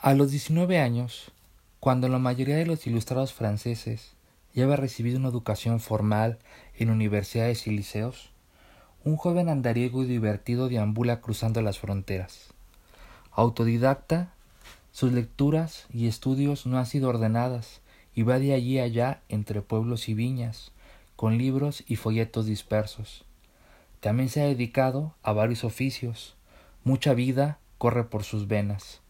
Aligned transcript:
A 0.00 0.14
los 0.14 0.30
19 0.30 0.78
años, 0.78 1.32
cuando 1.80 2.08
la 2.08 2.20
mayoría 2.20 2.54
de 2.54 2.66
los 2.66 2.86
ilustrados 2.86 3.32
franceses 3.32 4.12
ya 4.54 4.62
había 4.62 4.76
recibido 4.76 5.18
una 5.18 5.28
educación 5.28 5.80
formal 5.80 6.38
en 6.76 6.90
universidades 6.90 7.66
y 7.66 7.72
liceos, 7.72 8.30
un 9.02 9.16
joven 9.16 9.48
andariego 9.48 10.04
y 10.04 10.06
divertido 10.06 10.68
deambula 10.68 11.20
cruzando 11.20 11.62
las 11.62 11.80
fronteras. 11.80 12.54
Autodidacta, 13.32 14.32
sus 14.92 15.10
lecturas 15.12 15.88
y 15.92 16.06
estudios 16.06 16.64
no 16.64 16.78
han 16.78 16.86
sido 16.86 17.08
ordenadas 17.08 17.80
y 18.14 18.22
va 18.22 18.38
de 18.38 18.54
allí 18.54 18.78
a 18.78 18.84
allá 18.84 19.22
entre 19.28 19.62
pueblos 19.62 20.08
y 20.08 20.14
viñas, 20.14 20.70
con 21.16 21.38
libros 21.38 21.82
y 21.88 21.96
folletos 21.96 22.46
dispersos. 22.46 23.24
También 23.98 24.28
se 24.28 24.42
ha 24.42 24.44
dedicado 24.44 25.16
a 25.24 25.32
varios 25.32 25.64
oficios. 25.64 26.36
Mucha 26.84 27.14
vida 27.14 27.58
corre 27.78 28.04
por 28.04 28.22
sus 28.22 28.46
venas. 28.46 29.00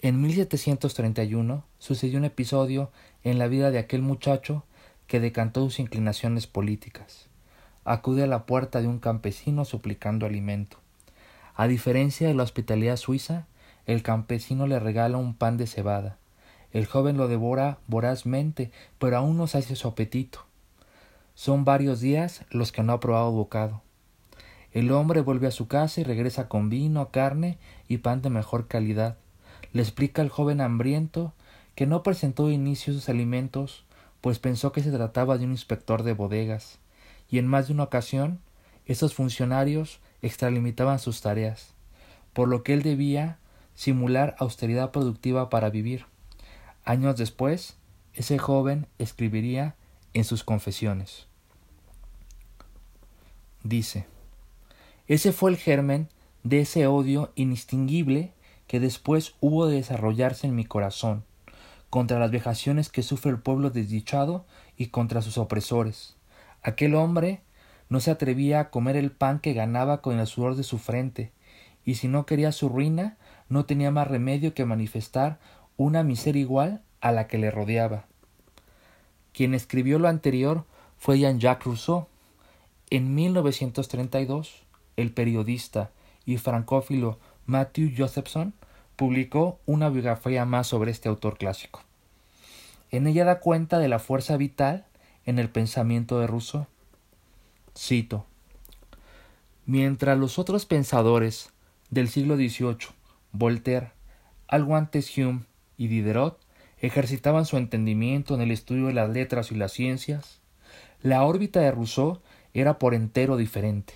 En 0.00 0.22
1731 0.22 1.64
sucedió 1.80 2.18
un 2.20 2.24
episodio 2.24 2.92
en 3.24 3.40
la 3.40 3.48
vida 3.48 3.72
de 3.72 3.80
aquel 3.80 4.00
muchacho 4.00 4.62
que 5.08 5.18
decantó 5.18 5.62
sus 5.62 5.80
inclinaciones 5.80 6.46
políticas. 6.46 7.26
Acude 7.84 8.22
a 8.22 8.28
la 8.28 8.46
puerta 8.46 8.80
de 8.80 8.86
un 8.86 9.00
campesino 9.00 9.64
suplicando 9.64 10.24
alimento. 10.24 10.78
A 11.56 11.66
diferencia 11.66 12.28
de 12.28 12.34
la 12.34 12.44
hospitalidad 12.44 12.96
suiza, 12.96 13.48
el 13.86 14.04
campesino 14.04 14.68
le 14.68 14.78
regala 14.78 15.18
un 15.18 15.34
pan 15.34 15.56
de 15.56 15.66
cebada. 15.66 16.16
El 16.72 16.86
joven 16.86 17.16
lo 17.16 17.26
devora 17.26 17.78
vorazmente, 17.88 18.70
pero 19.00 19.16
aún 19.16 19.36
no 19.36 19.48
sacia 19.48 19.74
su 19.74 19.88
apetito. 19.88 20.46
Son 21.34 21.64
varios 21.64 21.98
días 22.00 22.44
los 22.50 22.70
que 22.70 22.84
no 22.84 22.92
ha 22.92 23.00
probado 23.00 23.32
bocado. 23.32 23.82
El 24.70 24.92
hombre 24.92 25.22
vuelve 25.22 25.48
a 25.48 25.52
su 25.52 25.66
casa 25.66 26.00
y 26.00 26.04
regresa 26.04 26.48
con 26.48 26.68
vino, 26.68 27.10
carne 27.10 27.58
y 27.88 27.98
pan 27.98 28.22
de 28.22 28.30
mejor 28.30 28.68
calidad 28.68 29.16
le 29.72 29.82
explica 29.82 30.22
al 30.22 30.28
joven 30.28 30.60
hambriento 30.60 31.32
que 31.74 31.86
no 31.86 32.02
presentó 32.02 32.48
de 32.48 32.54
inicio 32.54 32.92
sus 32.92 33.08
alimentos, 33.08 33.84
pues 34.20 34.38
pensó 34.38 34.72
que 34.72 34.82
se 34.82 34.90
trataba 34.90 35.38
de 35.38 35.44
un 35.44 35.52
inspector 35.52 36.02
de 36.02 36.12
bodegas, 36.12 36.78
y 37.30 37.38
en 37.38 37.46
más 37.46 37.68
de 37.68 37.74
una 37.74 37.84
ocasión 37.84 38.40
estos 38.86 39.14
funcionarios 39.14 40.00
extralimitaban 40.22 40.98
sus 40.98 41.20
tareas, 41.20 41.74
por 42.32 42.48
lo 42.48 42.62
que 42.62 42.72
él 42.72 42.82
debía 42.82 43.38
simular 43.74 44.34
austeridad 44.38 44.90
productiva 44.90 45.50
para 45.50 45.70
vivir. 45.70 46.06
Años 46.84 47.16
después, 47.16 47.76
ese 48.14 48.38
joven 48.38 48.86
escribiría 48.98 49.76
en 50.14 50.24
sus 50.24 50.42
confesiones. 50.42 51.26
Dice, 53.62 54.06
ese 55.06 55.32
fue 55.32 55.50
el 55.50 55.56
germen 55.56 56.08
de 56.42 56.60
ese 56.60 56.86
odio 56.86 57.30
indistinguible 57.34 58.32
que 58.68 58.78
después 58.78 59.34
hubo 59.40 59.66
de 59.66 59.76
desarrollarse 59.76 60.46
en 60.46 60.54
mi 60.54 60.64
corazón, 60.64 61.24
contra 61.90 62.20
las 62.20 62.30
vejaciones 62.30 62.90
que 62.90 63.02
sufre 63.02 63.32
el 63.32 63.40
pueblo 63.40 63.70
desdichado 63.70 64.44
y 64.76 64.88
contra 64.88 65.22
sus 65.22 65.38
opresores. 65.38 66.14
Aquel 66.62 66.94
hombre 66.94 67.40
no 67.88 67.98
se 68.00 68.10
atrevía 68.10 68.60
a 68.60 68.70
comer 68.70 68.96
el 68.96 69.10
pan 69.10 69.40
que 69.40 69.54
ganaba 69.54 70.02
con 70.02 70.20
el 70.20 70.26
sudor 70.26 70.54
de 70.54 70.62
su 70.62 70.78
frente, 70.78 71.32
y 71.84 71.94
si 71.94 72.06
no 72.06 72.26
quería 72.26 72.52
su 72.52 72.68
ruina, 72.68 73.16
no 73.48 73.64
tenía 73.64 73.90
más 73.90 74.06
remedio 74.06 74.52
que 74.52 74.66
manifestar 74.66 75.38
una 75.78 76.02
miseria 76.02 76.42
igual 76.42 76.82
a 77.00 77.12
la 77.12 77.26
que 77.26 77.38
le 77.38 77.50
rodeaba. 77.50 78.04
Quien 79.32 79.54
escribió 79.54 79.98
lo 79.98 80.08
anterior 80.08 80.64
fue 80.98 81.18
Jean-Jacques 81.18 81.64
Rousseau. 81.64 82.06
En 82.90 83.14
1932, 83.14 84.64
el 84.96 85.12
periodista 85.12 85.90
y 86.26 86.36
francófilo 86.36 87.18
Matthew 87.46 87.92
Josephson 87.96 88.52
publicó 88.98 89.60
una 89.64 89.90
biografía 89.90 90.44
más 90.44 90.66
sobre 90.66 90.90
este 90.90 91.08
autor 91.08 91.38
clásico. 91.38 91.84
En 92.90 93.06
ella 93.06 93.24
da 93.24 93.38
cuenta 93.38 93.78
de 93.78 93.86
la 93.86 94.00
fuerza 94.00 94.36
vital 94.36 94.86
en 95.24 95.38
el 95.38 95.50
pensamiento 95.50 96.18
de 96.18 96.26
Rousseau. 96.26 96.66
Cito. 97.76 98.26
Mientras 99.66 100.18
los 100.18 100.40
otros 100.40 100.66
pensadores 100.66 101.50
del 101.90 102.08
siglo 102.08 102.34
XVIII, 102.34 102.88
Voltaire, 103.30 103.92
algo 104.48 104.74
antes 104.74 105.16
Hume 105.16 105.44
y 105.76 105.86
Diderot, 105.86 106.40
ejercitaban 106.78 107.46
su 107.46 107.56
entendimiento 107.56 108.34
en 108.34 108.40
el 108.40 108.50
estudio 108.50 108.86
de 108.88 108.94
las 108.94 109.10
letras 109.10 109.52
y 109.52 109.54
las 109.54 109.70
ciencias, 109.70 110.40
la 111.02 111.22
órbita 111.22 111.60
de 111.60 111.70
Rousseau 111.70 112.20
era 112.52 112.80
por 112.80 112.94
entero 112.94 113.36
diferente 113.36 113.94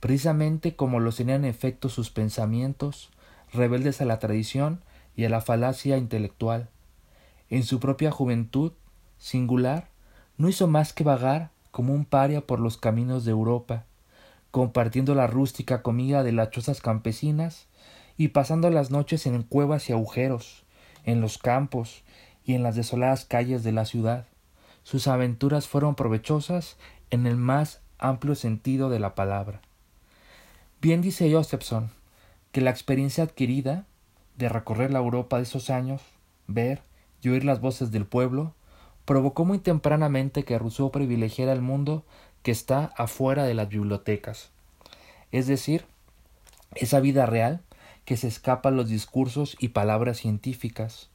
precisamente 0.00 0.76
como 0.76 1.00
lo 1.00 1.12
tenían 1.12 1.44
efecto 1.44 1.88
sus 1.88 2.10
pensamientos, 2.10 3.10
rebeldes 3.52 4.00
a 4.00 4.04
la 4.04 4.18
tradición 4.18 4.82
y 5.14 5.24
a 5.24 5.30
la 5.30 5.40
falacia 5.40 5.96
intelectual. 5.96 6.68
En 7.48 7.62
su 7.62 7.80
propia 7.80 8.10
juventud, 8.10 8.72
singular, 9.18 9.88
no 10.36 10.48
hizo 10.48 10.66
más 10.66 10.92
que 10.92 11.04
vagar 11.04 11.50
como 11.70 11.94
un 11.94 12.04
paria 12.04 12.46
por 12.46 12.60
los 12.60 12.76
caminos 12.76 13.24
de 13.24 13.30
Europa, 13.30 13.84
compartiendo 14.50 15.14
la 15.14 15.26
rústica 15.26 15.82
comida 15.82 16.22
de 16.22 16.32
las 16.32 16.50
chozas 16.50 16.80
campesinas 16.80 17.66
y 18.16 18.28
pasando 18.28 18.70
las 18.70 18.90
noches 18.90 19.26
en 19.26 19.42
cuevas 19.42 19.88
y 19.88 19.92
agujeros, 19.92 20.64
en 21.04 21.20
los 21.20 21.38
campos 21.38 22.02
y 22.44 22.54
en 22.54 22.62
las 22.62 22.76
desoladas 22.76 23.24
calles 23.24 23.62
de 23.62 23.72
la 23.72 23.84
ciudad. 23.84 24.26
Sus 24.82 25.08
aventuras 25.08 25.66
fueron 25.66 25.94
provechosas 25.94 26.76
en 27.10 27.26
el 27.26 27.36
más 27.36 27.80
amplio 27.98 28.34
sentido 28.34 28.88
de 28.88 29.00
la 29.00 29.14
palabra. 29.14 29.60
Bien 30.80 31.00
dice 31.00 31.32
Josephson 31.32 31.90
que 32.56 32.62
la 32.62 32.70
experiencia 32.70 33.22
adquirida 33.22 33.84
de 34.38 34.48
recorrer 34.48 34.90
la 34.90 35.00
Europa 35.00 35.36
de 35.36 35.42
esos 35.42 35.68
años, 35.68 36.00
ver 36.46 36.80
y 37.20 37.28
oír 37.28 37.44
las 37.44 37.60
voces 37.60 37.90
del 37.90 38.06
pueblo, 38.06 38.54
provocó 39.04 39.44
muy 39.44 39.58
tempranamente 39.58 40.42
que 40.42 40.58
Rousseau 40.58 40.90
privilegiara 40.90 41.52
el 41.52 41.60
mundo 41.60 42.06
que 42.42 42.52
está 42.52 42.94
afuera 42.96 43.44
de 43.44 43.52
las 43.52 43.68
bibliotecas, 43.68 44.52
es 45.32 45.46
decir, 45.46 45.84
esa 46.76 46.98
vida 46.98 47.26
real 47.26 47.60
que 48.06 48.16
se 48.16 48.26
escapa 48.26 48.70
a 48.70 48.72
los 48.72 48.88
discursos 48.88 49.54
y 49.60 49.68
palabras 49.68 50.16
científicas. 50.16 51.10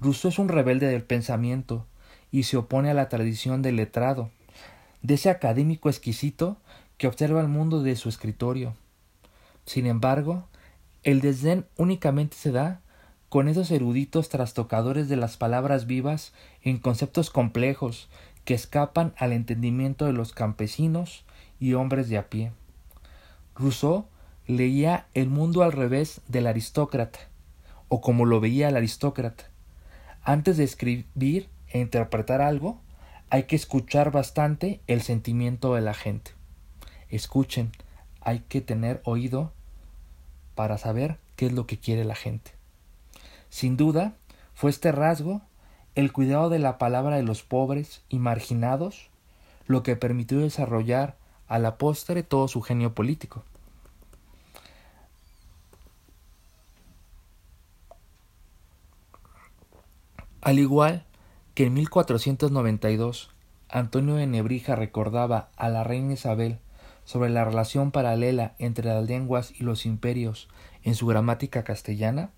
Rousseau 0.00 0.30
es 0.30 0.38
un 0.38 0.48
rebelde 0.48 0.86
del 0.86 1.02
pensamiento 1.02 1.84
y 2.30 2.44
se 2.44 2.58
opone 2.58 2.90
a 2.90 2.94
la 2.94 3.08
tradición 3.08 3.60
del 3.60 3.74
letrado, 3.74 4.30
de 5.02 5.14
ese 5.14 5.30
académico 5.30 5.88
exquisito 5.88 6.58
que 6.96 7.08
observa 7.08 7.40
el 7.40 7.48
mundo 7.48 7.82
de 7.82 7.96
su 7.96 8.08
escritorio, 8.08 8.74
sin 9.64 9.86
embargo, 9.86 10.46
el 11.06 11.20
desdén 11.20 11.66
únicamente 11.76 12.36
se 12.36 12.50
da 12.50 12.80
con 13.28 13.46
esos 13.46 13.70
eruditos 13.70 14.28
trastocadores 14.28 15.08
de 15.08 15.14
las 15.14 15.36
palabras 15.36 15.86
vivas 15.86 16.32
en 16.62 16.78
conceptos 16.78 17.30
complejos 17.30 18.08
que 18.44 18.54
escapan 18.54 19.14
al 19.16 19.32
entendimiento 19.32 20.06
de 20.06 20.12
los 20.12 20.32
campesinos 20.32 21.24
y 21.60 21.74
hombres 21.74 22.08
de 22.08 22.18
a 22.18 22.28
pie. 22.28 22.50
Rousseau 23.54 24.06
leía 24.48 25.06
el 25.14 25.28
mundo 25.28 25.62
al 25.62 25.70
revés 25.70 26.22
del 26.26 26.48
aristócrata, 26.48 27.20
o 27.86 28.00
como 28.00 28.24
lo 28.24 28.40
veía 28.40 28.68
el 28.68 28.76
aristócrata. 28.76 29.44
Antes 30.24 30.56
de 30.56 30.64
escribir 30.64 31.48
e 31.68 31.78
interpretar 31.78 32.40
algo, 32.40 32.80
hay 33.30 33.44
que 33.44 33.54
escuchar 33.54 34.10
bastante 34.10 34.80
el 34.88 35.02
sentimiento 35.02 35.76
de 35.76 35.82
la 35.82 35.94
gente. 35.94 36.32
Escuchen, 37.10 37.70
hay 38.20 38.40
que 38.40 38.60
tener 38.60 39.02
oído 39.04 39.52
para 40.56 40.78
saber 40.78 41.18
qué 41.36 41.46
es 41.46 41.52
lo 41.52 41.68
que 41.68 41.78
quiere 41.78 42.04
la 42.04 42.16
gente. 42.16 42.50
Sin 43.48 43.76
duda, 43.76 44.14
fue 44.54 44.70
este 44.70 44.90
rasgo, 44.90 45.42
el 45.94 46.10
cuidado 46.10 46.48
de 46.48 46.58
la 46.58 46.78
palabra 46.78 47.16
de 47.16 47.22
los 47.22 47.44
pobres 47.44 48.02
y 48.08 48.18
marginados, 48.18 49.08
lo 49.66 49.84
que 49.84 49.94
permitió 49.94 50.40
desarrollar 50.40 51.16
a 51.46 51.60
la 51.60 51.76
postre 51.76 52.24
todo 52.24 52.48
su 52.48 52.62
genio 52.62 52.94
político. 52.94 53.44
Al 60.40 60.58
igual 60.58 61.04
que 61.54 61.66
en 61.66 61.74
1492 61.74 63.30
Antonio 63.68 64.14
de 64.14 64.26
Nebrija 64.26 64.76
recordaba 64.76 65.48
a 65.56 65.68
la 65.68 65.82
reina 65.82 66.12
Isabel 66.12 66.60
sobre 67.06 67.30
la 67.30 67.44
relación 67.44 67.92
paralela 67.92 68.54
entre 68.58 68.84
las 68.88 69.06
lenguas 69.06 69.52
y 69.58 69.62
los 69.62 69.86
imperios 69.86 70.48
en 70.82 70.96
su 70.96 71.06
gramática 71.06 71.62
castellana, 71.62 72.30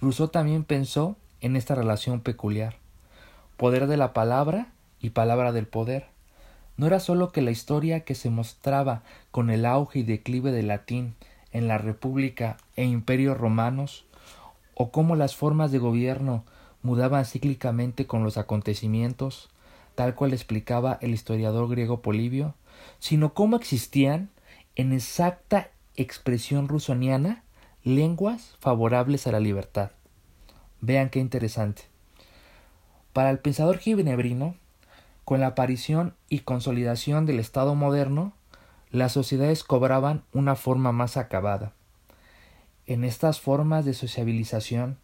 Rousseau 0.00 0.28
también 0.28 0.64
pensó 0.64 1.16
en 1.40 1.56
esta 1.56 1.74
relación 1.74 2.20
peculiar, 2.20 2.76
poder 3.56 3.86
de 3.86 3.98
la 3.98 4.14
palabra 4.14 4.72
y 4.98 5.10
palabra 5.10 5.52
del 5.52 5.66
poder. 5.66 6.06
No 6.78 6.86
era 6.86 7.00
sólo 7.00 7.32
que 7.32 7.42
la 7.42 7.50
historia 7.50 8.00
que 8.00 8.14
se 8.14 8.30
mostraba 8.30 9.02
con 9.30 9.50
el 9.50 9.66
auge 9.66 10.00
y 10.00 10.02
declive 10.04 10.52
del 10.52 10.68
latín 10.68 11.14
en 11.52 11.68
la 11.68 11.76
República 11.76 12.56
e 12.76 12.84
Imperios 12.84 13.36
romanos, 13.36 14.06
o 14.74 14.90
cómo 14.90 15.16
las 15.16 15.36
formas 15.36 15.70
de 15.70 15.78
gobierno 15.78 16.44
mudaban 16.82 17.26
cíclicamente 17.26 18.06
con 18.06 18.24
los 18.24 18.38
acontecimientos, 18.38 19.50
tal 19.96 20.14
cual 20.14 20.32
explicaba 20.32 20.98
el 21.02 21.10
historiador 21.10 21.68
griego 21.68 22.00
Polibio, 22.00 22.54
sino 22.98 23.34
cómo 23.34 23.56
existían, 23.56 24.30
en 24.76 24.92
exacta 24.92 25.70
expresión 25.96 26.68
rusoniana, 26.68 27.42
lenguas 27.82 28.56
favorables 28.60 29.26
a 29.26 29.32
la 29.32 29.40
libertad. 29.40 29.90
Vean 30.80 31.10
qué 31.10 31.18
interesante. 31.18 31.82
Para 33.12 33.30
el 33.30 33.40
pensador 33.40 33.78
ginebrino, 33.78 34.54
con 35.24 35.40
la 35.40 35.48
aparición 35.48 36.14
y 36.28 36.40
consolidación 36.40 37.26
del 37.26 37.40
Estado 37.40 37.74
moderno, 37.74 38.32
las 38.90 39.12
sociedades 39.12 39.64
cobraban 39.64 40.22
una 40.32 40.54
forma 40.54 40.92
más 40.92 41.16
acabada. 41.16 41.72
En 42.86 43.04
estas 43.04 43.40
formas 43.40 43.84
de 43.84 43.92
sociabilización, 43.92 44.98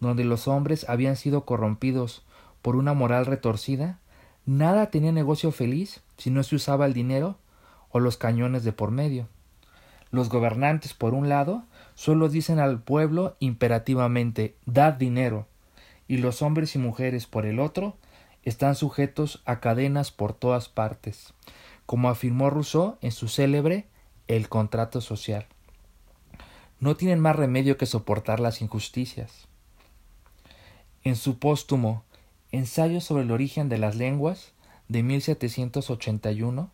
donde 0.00 0.24
los 0.24 0.48
hombres 0.48 0.88
habían 0.88 1.16
sido 1.16 1.44
corrompidos 1.44 2.24
por 2.62 2.76
una 2.76 2.94
moral 2.94 3.26
retorcida, 3.26 3.98
nada 4.46 4.90
tenía 4.90 5.12
negocio 5.12 5.52
feliz 5.52 6.00
si 6.16 6.30
no 6.30 6.42
se 6.42 6.56
usaba 6.56 6.86
el 6.86 6.92
dinero 6.92 7.38
o 7.90 8.00
los 8.00 8.16
cañones 8.16 8.64
de 8.64 8.72
por 8.72 8.90
medio. 8.90 9.28
Los 10.10 10.28
gobernantes, 10.28 10.94
por 10.94 11.14
un 11.14 11.28
lado, 11.28 11.64
solo 11.94 12.28
dicen 12.28 12.58
al 12.58 12.80
pueblo 12.80 13.36
imperativamente 13.40 14.56
dad 14.64 14.94
dinero, 14.94 15.46
y 16.08 16.18
los 16.18 16.42
hombres 16.42 16.74
y 16.76 16.78
mujeres, 16.78 17.26
por 17.26 17.46
el 17.46 17.58
otro, 17.58 17.96
están 18.42 18.76
sujetos 18.76 19.42
a 19.44 19.60
cadenas 19.60 20.12
por 20.12 20.32
todas 20.32 20.68
partes, 20.68 21.34
como 21.84 22.08
afirmó 22.08 22.48
Rousseau 22.50 22.96
en 23.00 23.10
su 23.10 23.28
célebre 23.28 23.86
El 24.28 24.48
contrato 24.48 25.00
social. 25.00 25.46
No 26.78 26.96
tienen 26.96 27.18
más 27.20 27.34
remedio 27.34 27.76
que 27.76 27.86
soportar 27.86 28.38
las 28.38 28.60
injusticias. 28.62 29.48
En 31.02 31.16
su 31.16 31.38
póstumo 31.38 32.04
Ensayo 32.52 33.00
sobre 33.00 33.24
el 33.24 33.32
origen 33.32 33.68
de 33.68 33.78
las 33.78 33.96
lenguas 33.96 34.52
de 34.88 35.02
1781, 35.02 36.70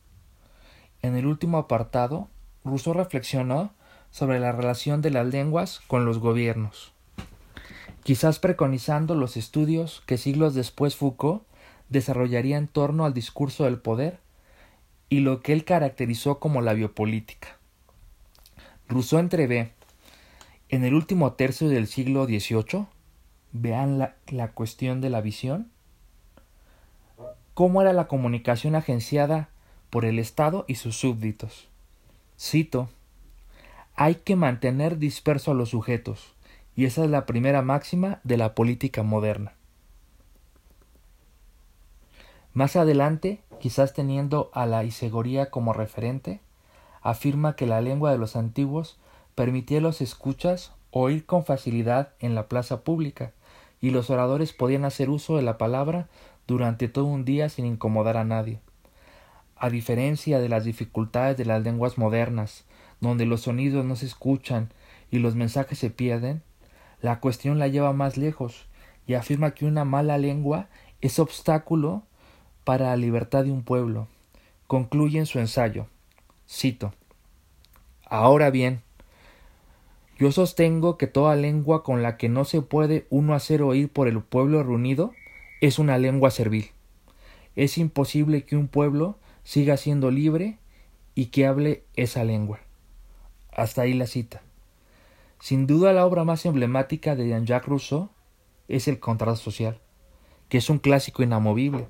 en 1.03 1.17
el 1.17 1.27
último 1.27 1.59
apartado, 1.59 2.29
Rousseau 2.65 2.95
reflexionó 2.95 3.73
sobre 4.11 4.39
la 4.39 4.53
relación 4.53 5.03
de 5.03 5.11
las 5.11 5.27
lenguas 5.27 5.81
con 5.87 6.05
los 6.05 6.19
gobiernos, 6.19 6.93
quizás 8.05 8.39
preconizando 8.39 9.15
los 9.15 9.37
estudios 9.37 10.03
que 10.07 10.19
siglos 10.19 10.55
después 10.55 10.97
Foucault 10.97 11.43
desarrollaría 11.89 12.57
en 12.57 12.69
torno 12.69 13.05
al 13.05 13.15
discurso 13.15 13.65
del 13.65 13.79
poder 13.79 14.21
y 15.09 15.21
lo 15.21 15.41
que 15.41 15.53
él 15.53 15.65
caracterizó 15.65 16.39
como 16.39 16.63
la 16.63 16.75
biopolítica. 16.75 17.59
Rousseau 18.89 19.19
entrevé 19.19 19.73
en 20.69 20.85
el 20.85 20.95
último 20.95 21.33
tercio 21.33 21.69
del 21.69 21.87
siglo 21.87 22.27
XVIII, 22.27 22.87
vean 23.53 23.99
la, 23.99 24.17
la 24.29 24.53
cuestión 24.53 25.01
de 25.01 25.11
la 25.11 25.21
visión, 25.21 25.71
cómo 27.55 27.83
era 27.83 27.93
la 27.93 28.09
comunicación 28.09 28.75
agenciada 28.75 29.49
por 29.91 30.05
el 30.05 30.19
Estado 30.19 30.65
y 30.69 30.77
sus 30.77 30.97
súbditos. 30.97 31.69
Cito, 32.39 32.89
hay 33.95 34.17
que 34.17 34.37
mantener 34.37 34.99
disperso 34.99 35.51
a 35.51 35.55
los 35.55 35.71
sujetos, 35.71 36.35
y 36.75 36.87
esa 36.87 37.05
es 37.05 37.11
la 37.11 37.27
primera 37.27 37.63
máxima 37.63 38.21
de 38.25 38.39
la 38.39 38.55
política 38.55 39.03
moderna. 39.03 39.53
Más 42.55 42.77
adelante, 42.77 43.41
quizás 43.61 43.93
teniendo 43.93 44.51
a 44.55 44.67
la 44.67 44.85
isegoría 44.85 45.51
como 45.51 45.73
referente, 45.73 46.41
afirma 47.03 47.57
que 47.57 47.67
la 47.67 47.81
lengua 47.81 48.13
de 48.13 48.19
los 48.19 48.37
antiguos 48.37 48.99
permitía 49.35 49.81
los 49.81 50.01
escuchas 50.01 50.73
oír 50.91 51.25
con 51.25 51.45
facilidad 51.45 52.11
en 52.19 52.35
la 52.35 52.49
plaza 52.49 52.83
pública, 52.83 53.33
y 53.81 53.91
los 53.91 54.11
oradores 54.11 54.53
podían 54.53 54.85
hacer 54.85 55.11
uso 55.11 55.37
de 55.37 55.43
la 55.43 55.59
palabra 55.59 56.09
durante 56.53 56.87
todo 56.87 57.07
un 57.07 57.25
día 57.25 57.49
sin 57.49 57.65
incomodar 57.65 58.19
a 58.19 58.25
nadie. 58.25 58.61
A 59.57 59.71
diferencia 59.71 60.39
de 60.39 60.51
las 60.51 60.65
dificultades 60.65 61.39
de 61.39 61.47
las 61.47 61.63
lenguas 61.63 61.97
modernas, 61.97 62.67
donde 63.01 63.25
los 63.25 63.41
sonidos 63.41 63.87
no 63.87 63.97
se 63.97 64.05
escuchan 64.05 64.69
y 65.11 65.19
los 65.19 65.35
mensajes 65.35 65.79
se 65.79 65.89
pierden, 65.89 66.43
la 67.01 67.21
cuestión 67.21 67.59
la 67.59 67.69
lleva 67.69 67.95
más 67.95 68.19
lejos 68.19 68.67
y 69.07 69.15
afirma 69.15 69.55
que 69.55 69.65
una 69.65 69.87
mala 69.87 70.19
lengua 70.19 70.69
es 71.01 71.19
obstáculo 71.19 72.03
para 72.65 72.87
la 72.87 72.97
libertad 72.97 73.45
de 73.45 73.51
un 73.51 73.63
pueblo. 73.63 74.09
Concluye 74.67 75.19
en 75.19 75.27
su 75.27 75.39
ensayo. 75.39 75.87
Cito. 76.47 76.93
Ahora 78.05 78.51
bien, 78.51 78.83
yo 80.19 80.33
sostengo 80.33 80.99
que 80.99 81.07
toda 81.07 81.35
lengua 81.35 81.83
con 81.83 82.03
la 82.03 82.19
que 82.19 82.29
no 82.29 82.45
se 82.45 82.61
puede 82.61 83.07
uno 83.09 83.35
hacer 83.35 83.63
oír 83.63 83.91
por 83.91 84.07
el 84.07 84.21
pueblo 84.21 84.63
reunido 84.63 85.15
es 85.63 85.79
una 85.79 85.97
lengua 85.97 86.31
servil. 86.31 86.73
Es 87.57 87.79
imposible 87.79 88.45
que 88.45 88.57
un 88.57 88.69
pueblo 88.69 89.19
siga 89.43 89.79
siendo 89.79 90.11
libre 90.11 90.59
y 91.15 91.27
que 91.27 91.47
hable 91.47 91.85
esa 91.95 92.25
lengua. 92.25 92.61
Hasta 93.51 93.83
ahí 93.83 93.95
la 93.95 94.07
cita. 94.07 94.43
Sin 95.41 95.67
duda 95.67 95.95
la 95.95 96.05
obra 96.05 96.25
más 96.25 96.45
emblemática 96.45 97.17
de 97.17 97.29
Jean-Jacques 97.29 97.69
Rousseau 97.69 98.11
es 98.69 98.87
El 98.89 99.01
contrato 99.01 99.37
social, 99.37 99.81
que 100.51 100.59
es 100.59 100.69
un 100.69 100.79
clásico 100.79 101.23
inamovible 101.23 101.87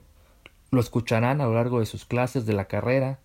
lo 0.72 0.80
escucharán 0.80 1.40
a 1.40 1.44
lo 1.44 1.54
largo 1.54 1.80
de 1.80 1.86
sus 1.86 2.06
clases 2.06 2.46
de 2.46 2.54
la 2.54 2.64
carrera, 2.64 3.20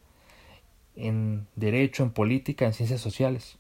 en 0.96 1.48
derecho, 1.56 2.04
en 2.04 2.12
política, 2.12 2.66
en 2.66 2.74
ciencias 2.74 3.00
sociales, 3.00 3.58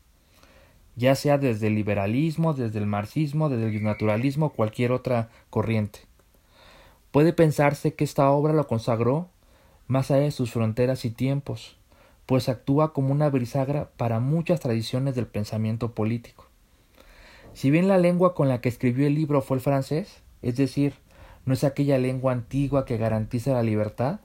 ya 0.97 1.15
sea 1.15 1.37
desde 1.37 1.67
el 1.67 1.75
liberalismo, 1.75 2.53
desde 2.53 2.79
el 2.79 2.85
marxismo, 2.85 3.47
desde 3.49 3.69
el 3.69 3.83
naturalismo 3.83 4.49
cualquier 4.49 4.91
otra 4.91 5.29
corriente. 5.49 6.06
Puede 7.11 7.33
pensarse 7.33 7.93
que 7.93 8.03
esta 8.03 8.29
obra 8.31 8.53
lo 8.53 8.67
consagró 8.67 9.29
más 9.87 10.11
allá 10.11 10.23
de 10.23 10.31
sus 10.31 10.51
fronteras 10.51 11.05
y 11.05 11.09
tiempos, 11.09 11.77
pues 12.25 12.49
actúa 12.49 12.93
como 12.93 13.13
una 13.13 13.29
brisagra 13.29 13.89
para 13.97 14.19
muchas 14.19 14.59
tradiciones 14.59 15.15
del 15.15 15.27
pensamiento 15.27 15.93
político. 15.93 16.47
Si 17.53 17.71
bien 17.71 17.87
la 17.87 17.97
lengua 17.97 18.35
con 18.35 18.49
la 18.49 18.61
que 18.61 18.69
escribió 18.69 19.07
el 19.07 19.15
libro 19.15 19.41
fue 19.41 19.57
el 19.57 19.61
francés, 19.61 20.21
es 20.41 20.57
decir, 20.57 20.93
¿No 21.47 21.53
es 21.53 21.63
aquella 21.63 21.97
lengua 21.97 22.33
antigua 22.33 22.83
que 22.83 22.97
garantiza 22.97 23.53
la 23.53 23.63
libertad? 23.63 24.19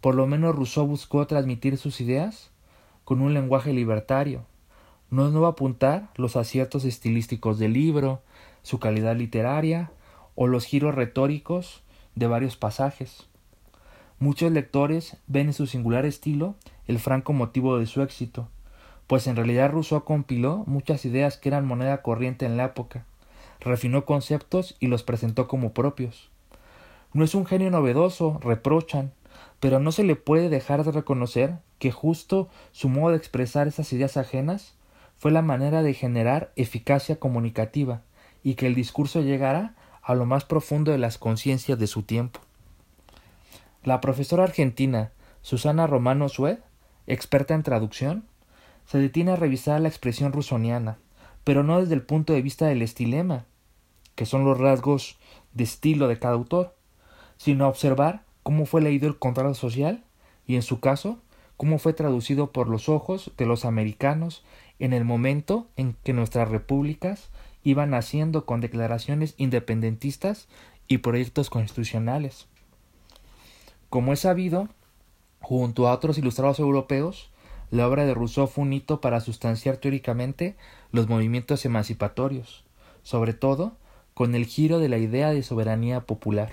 Por 0.00 0.16
lo 0.16 0.26
menos 0.26 0.56
Rousseau 0.56 0.88
buscó 0.88 1.24
transmitir 1.24 1.78
sus 1.78 2.00
ideas 2.00 2.50
con 3.04 3.20
un 3.20 3.32
lenguaje 3.32 3.72
libertario. 3.72 4.44
No 5.08 5.24
es 5.24 5.30
nuevo 5.30 5.46
apuntar 5.46 6.10
los 6.16 6.34
aciertos 6.34 6.84
estilísticos 6.84 7.60
del 7.60 7.74
libro, 7.74 8.22
su 8.62 8.80
calidad 8.80 9.14
literaria 9.14 9.92
o 10.34 10.48
los 10.48 10.64
giros 10.64 10.96
retóricos 10.96 11.84
de 12.18 12.26
varios 12.26 12.56
pasajes. 12.56 13.26
Muchos 14.18 14.50
lectores 14.50 15.16
ven 15.26 15.48
en 15.48 15.52
su 15.52 15.66
singular 15.66 16.04
estilo 16.04 16.56
el 16.86 16.98
franco 16.98 17.32
motivo 17.32 17.78
de 17.78 17.86
su 17.86 18.02
éxito, 18.02 18.48
pues 19.06 19.26
en 19.26 19.36
realidad 19.36 19.70
Rousseau 19.70 20.04
compiló 20.04 20.64
muchas 20.66 21.04
ideas 21.04 21.36
que 21.36 21.48
eran 21.48 21.66
moneda 21.66 22.02
corriente 22.02 22.44
en 22.44 22.56
la 22.56 22.64
época, 22.64 23.04
refinó 23.60 24.04
conceptos 24.04 24.76
y 24.80 24.88
los 24.88 25.02
presentó 25.02 25.48
como 25.48 25.72
propios. 25.72 26.30
No 27.12 27.24
es 27.24 27.34
un 27.34 27.46
genio 27.46 27.70
novedoso, 27.70 28.38
reprochan, 28.42 29.12
pero 29.60 29.78
no 29.78 29.92
se 29.92 30.04
le 30.04 30.16
puede 30.16 30.48
dejar 30.48 30.84
de 30.84 30.92
reconocer 30.92 31.58
que 31.78 31.92
justo 31.92 32.48
su 32.72 32.88
modo 32.88 33.10
de 33.10 33.16
expresar 33.16 33.68
esas 33.68 33.92
ideas 33.92 34.16
ajenas 34.16 34.74
fue 35.16 35.30
la 35.30 35.42
manera 35.42 35.82
de 35.82 35.94
generar 35.94 36.52
eficacia 36.56 37.16
comunicativa 37.16 38.02
y 38.42 38.54
que 38.54 38.66
el 38.66 38.74
discurso 38.74 39.20
llegara 39.20 39.74
a 40.08 40.14
lo 40.14 40.24
más 40.24 40.46
profundo 40.46 40.90
de 40.90 40.96
las 40.96 41.18
conciencias 41.18 41.78
de 41.78 41.86
su 41.86 42.02
tiempo. 42.02 42.40
La 43.84 44.00
profesora 44.00 44.44
argentina 44.44 45.12
Susana 45.42 45.86
Romano 45.86 46.30
Sued, 46.30 46.60
experta 47.06 47.54
en 47.54 47.62
traducción, 47.62 48.24
se 48.86 48.96
detiene 48.96 49.32
a 49.32 49.36
revisar 49.36 49.82
la 49.82 49.88
expresión 49.88 50.32
rusoniana, 50.32 50.96
pero 51.44 51.62
no 51.62 51.78
desde 51.78 51.92
el 51.92 52.00
punto 52.00 52.32
de 52.32 52.40
vista 52.40 52.64
del 52.64 52.80
estilema, 52.80 53.44
que 54.14 54.24
son 54.24 54.46
los 54.46 54.56
rasgos 54.56 55.18
de 55.52 55.64
estilo 55.64 56.08
de 56.08 56.18
cada 56.18 56.32
autor, 56.32 56.74
sino 57.36 57.66
a 57.66 57.68
observar 57.68 58.24
cómo 58.42 58.64
fue 58.64 58.80
leído 58.80 59.08
el 59.08 59.18
contrato 59.18 59.52
social 59.52 60.04
y, 60.46 60.56
en 60.56 60.62
su 60.62 60.80
caso, 60.80 61.18
cómo 61.58 61.78
fue 61.78 61.92
traducido 61.92 62.50
por 62.50 62.70
los 62.70 62.88
ojos 62.88 63.30
de 63.36 63.44
los 63.44 63.66
americanos 63.66 64.42
en 64.78 64.94
el 64.94 65.04
momento 65.04 65.66
en 65.76 65.96
que 66.02 66.14
nuestras 66.14 66.48
repúblicas 66.48 67.28
iban 67.62 67.90
naciendo 67.90 68.44
con 68.46 68.60
declaraciones 68.60 69.34
independentistas 69.36 70.48
y 70.86 70.98
proyectos 70.98 71.50
constitucionales. 71.50 72.46
Como 73.90 74.12
es 74.12 74.20
sabido, 74.20 74.68
junto 75.40 75.88
a 75.88 75.92
otros 75.92 76.18
ilustrados 76.18 76.58
europeos, 76.58 77.30
la 77.70 77.86
obra 77.86 78.06
de 78.06 78.14
Rousseau 78.14 78.46
fue 78.46 78.64
un 78.64 78.72
hito 78.72 79.00
para 79.00 79.20
sustanciar 79.20 79.76
teóricamente 79.76 80.56
los 80.90 81.08
movimientos 81.08 81.64
emancipatorios, 81.64 82.64
sobre 83.02 83.34
todo 83.34 83.76
con 84.14 84.34
el 84.34 84.46
giro 84.46 84.78
de 84.78 84.88
la 84.88 84.98
idea 84.98 85.30
de 85.30 85.42
soberanía 85.42 86.00
popular. 86.00 86.52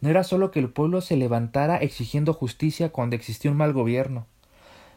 No 0.00 0.10
era 0.10 0.24
solo 0.24 0.50
que 0.50 0.58
el 0.58 0.68
pueblo 0.68 1.00
se 1.00 1.16
levantara 1.16 1.76
exigiendo 1.76 2.34
justicia 2.34 2.90
cuando 2.90 3.14
existía 3.14 3.50
un 3.50 3.56
mal 3.56 3.72
gobierno, 3.72 4.26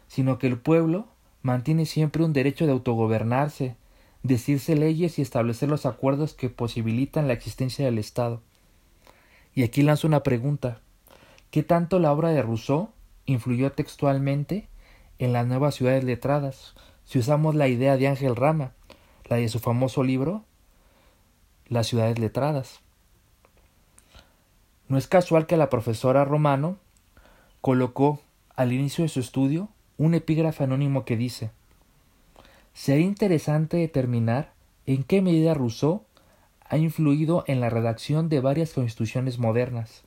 sino 0.08 0.38
que 0.38 0.48
el 0.48 0.58
pueblo 0.58 1.06
mantiene 1.42 1.86
siempre 1.86 2.24
un 2.24 2.32
derecho 2.32 2.66
de 2.66 2.72
autogobernarse, 2.72 3.76
decirse 4.26 4.76
leyes 4.76 5.18
y 5.18 5.22
establecer 5.22 5.68
los 5.68 5.86
acuerdos 5.86 6.34
que 6.34 6.50
posibilitan 6.50 7.26
la 7.26 7.34
existencia 7.34 7.84
del 7.84 7.98
Estado. 7.98 8.42
Y 9.54 9.62
aquí 9.62 9.82
lanzo 9.82 10.06
una 10.06 10.22
pregunta. 10.22 10.80
¿Qué 11.50 11.62
tanto 11.62 11.98
la 11.98 12.12
obra 12.12 12.30
de 12.30 12.42
Rousseau 12.42 12.90
influyó 13.24 13.72
textualmente 13.72 14.68
en 15.18 15.32
las 15.32 15.46
nuevas 15.46 15.74
ciudades 15.74 16.04
letradas? 16.04 16.74
Si 17.04 17.18
usamos 17.18 17.54
la 17.54 17.68
idea 17.68 17.96
de 17.96 18.08
Ángel 18.08 18.36
Rama, 18.36 18.72
la 19.26 19.36
de 19.36 19.48
su 19.48 19.58
famoso 19.58 20.02
libro, 20.02 20.44
las 21.68 21.86
ciudades 21.86 22.18
letradas. 22.18 22.80
No 24.88 24.98
es 24.98 25.06
casual 25.06 25.46
que 25.46 25.56
la 25.56 25.70
profesora 25.70 26.24
Romano 26.24 26.78
colocó 27.60 28.20
al 28.54 28.72
inicio 28.72 29.02
de 29.02 29.08
su 29.08 29.20
estudio 29.20 29.68
un 29.98 30.14
epígrafe 30.14 30.64
anónimo 30.64 31.04
que 31.04 31.16
dice 31.16 31.50
Sería 32.76 33.06
interesante 33.06 33.78
determinar 33.78 34.52
en 34.84 35.02
qué 35.02 35.22
medida 35.22 35.54
Rousseau 35.54 36.04
ha 36.60 36.76
influido 36.76 37.42
en 37.46 37.58
la 37.58 37.70
redacción 37.70 38.28
de 38.28 38.40
varias 38.40 38.74
constituciones 38.74 39.38
modernas. 39.38 40.04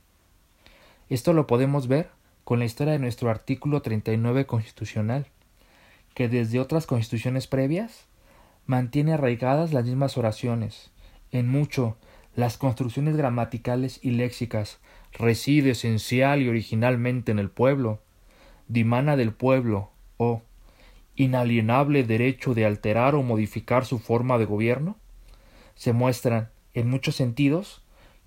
Esto 1.09 1.33
lo 1.33 1.47
podemos 1.47 1.87
ver 1.87 2.11
con 2.43 2.59
la 2.59 2.65
historia 2.65 2.93
de 2.93 2.99
nuestro 2.99 3.31
artículo 3.31 3.81
39 3.81 4.45
constitucional, 4.45 5.25
que 6.13 6.29
desde 6.29 6.59
otras 6.59 6.85
constituciones 6.85 7.47
previas 7.47 8.05
mantiene 8.67 9.13
arraigadas 9.13 9.73
las 9.73 9.85
mismas 9.85 10.15
oraciones, 10.15 10.91
en 11.31 11.49
mucho 11.49 11.97
las 12.35 12.57
construcciones 12.57 13.17
gramaticales 13.17 13.99
y 14.03 14.11
léxicas, 14.11 14.77
reside 15.13 15.71
esencial 15.71 16.43
y 16.43 16.49
originalmente 16.49 17.31
en 17.31 17.39
el 17.39 17.49
pueblo, 17.49 17.99
dimana 18.67 19.15
del 19.15 19.33
pueblo, 19.33 19.89
o 20.17 20.43
inalienable 21.19 22.05
derecho 22.05 22.53
de 22.53 22.65
alterar 22.65 23.13
o 23.13 23.23
modificar 23.23 23.85
su 23.85 23.99
forma 23.99 24.37
de 24.37 24.45
gobierno, 24.45 24.95
se 25.75 25.91
muestran, 25.91 26.49
en 26.73 26.89
muchos 26.89 27.17
sentidos, 27.17 27.81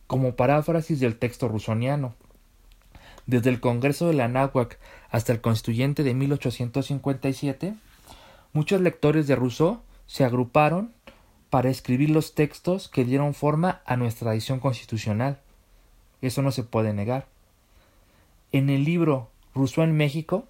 como 0.07 0.37
paráfrasis 0.37 1.01
del 1.01 1.19
texto 1.19 1.49
rusoniano. 1.49 2.15
Desde 3.27 3.49
el 3.49 3.61
Congreso 3.61 4.09
de 4.09 4.13
la 4.13 4.27
Anáhuac 4.27 4.79
hasta 5.11 5.33
el 5.33 5.41
Constituyente 5.41 6.03
de 6.03 6.13
1857, 6.13 7.75
muchos 8.53 8.81
lectores 8.83 9.27
de 9.27 9.37
Rousseau 9.37 9.81
se 10.07 10.25
agruparon 10.25 10.93
para 11.49 11.71
escribir 11.71 12.11
los 12.11 12.35
textos 12.35 12.89
que 12.89 13.07
dieron 13.07 13.33
forma 13.33 13.81
a 13.87 13.97
nuestra 13.97 14.27
tradición 14.27 14.61
constitucional. 14.61 15.39
Eso 16.21 16.43
no 16.43 16.53
se 16.53 16.63
puede 16.63 16.93
negar. 16.93 17.27
En 18.53 18.69
el 18.69 18.85
libro 18.85 19.31
Rousseau 19.55 19.85
en 19.85 19.97
México, 19.97 20.47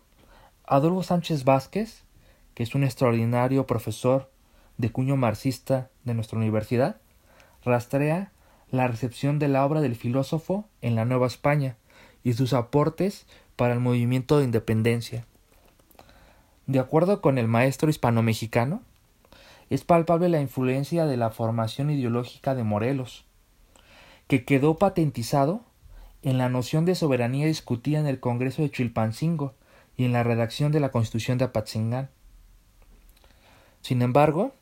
Adolfo 0.67 1.05
Sánchez 1.05 1.45
Vázquez, 1.45 2.02
que 2.55 2.63
es 2.63 2.75
un 2.75 2.85
extraordinario 2.85 3.67
profesor 3.67 4.31
de 4.79 4.91
cuño 4.91 5.17
marxista 5.17 5.91
de 6.05 6.15
nuestra 6.15 6.39
universidad, 6.39 6.97
rastrea 7.65 8.33
la 8.71 8.89
recepción 8.89 9.39
de 9.39 9.49
la 9.49 9.65
obra 9.65 9.81
del 9.81 9.97
filósofo 9.97 10.67
en 10.81 10.95
la 10.95 11.05
Nueva 11.05 11.27
España 11.27 11.77
y 12.25 12.33
sus 12.33 12.53
aportes 12.53 13.27
para 13.57 13.75
el 13.75 13.81
movimiento 13.81 14.39
de 14.39 14.45
independencia. 14.45 15.27
De 16.67 16.79
acuerdo 16.79 17.21
con 17.21 17.39
el 17.39 17.49
maestro 17.49 17.91
hispano-mexicano, 17.91 18.83
es 19.69 19.85
palpable 19.85 20.29
la 20.29 20.41
influencia 20.41 21.07
de 21.07 21.17
la 21.17 21.31
formación 21.31 21.91
ideológica 21.91 22.55
de 22.55 22.63
Morelos, 22.63 23.25
que 24.27 24.45
quedó 24.45 24.79
patentizado 24.79 25.63
en 26.23 26.39
la 26.39 26.49
noción 26.49 26.85
de 26.85 26.95
soberanía 26.95 27.47
discutida 27.47 27.99
en 27.99 28.07
el 28.07 28.21
Congreso 28.21 28.63
de 28.63 28.71
Chilpancingo 28.71 29.55
y 29.97 30.05
en 30.05 30.13
la 30.13 30.23
redacción 30.23 30.73
de 30.73 30.81
la 30.81 30.91
Constitución 30.91 31.39
de 31.39 31.47
Apatzingán. 31.47 32.11
Sin 33.83 34.01
embargo, 34.01 34.55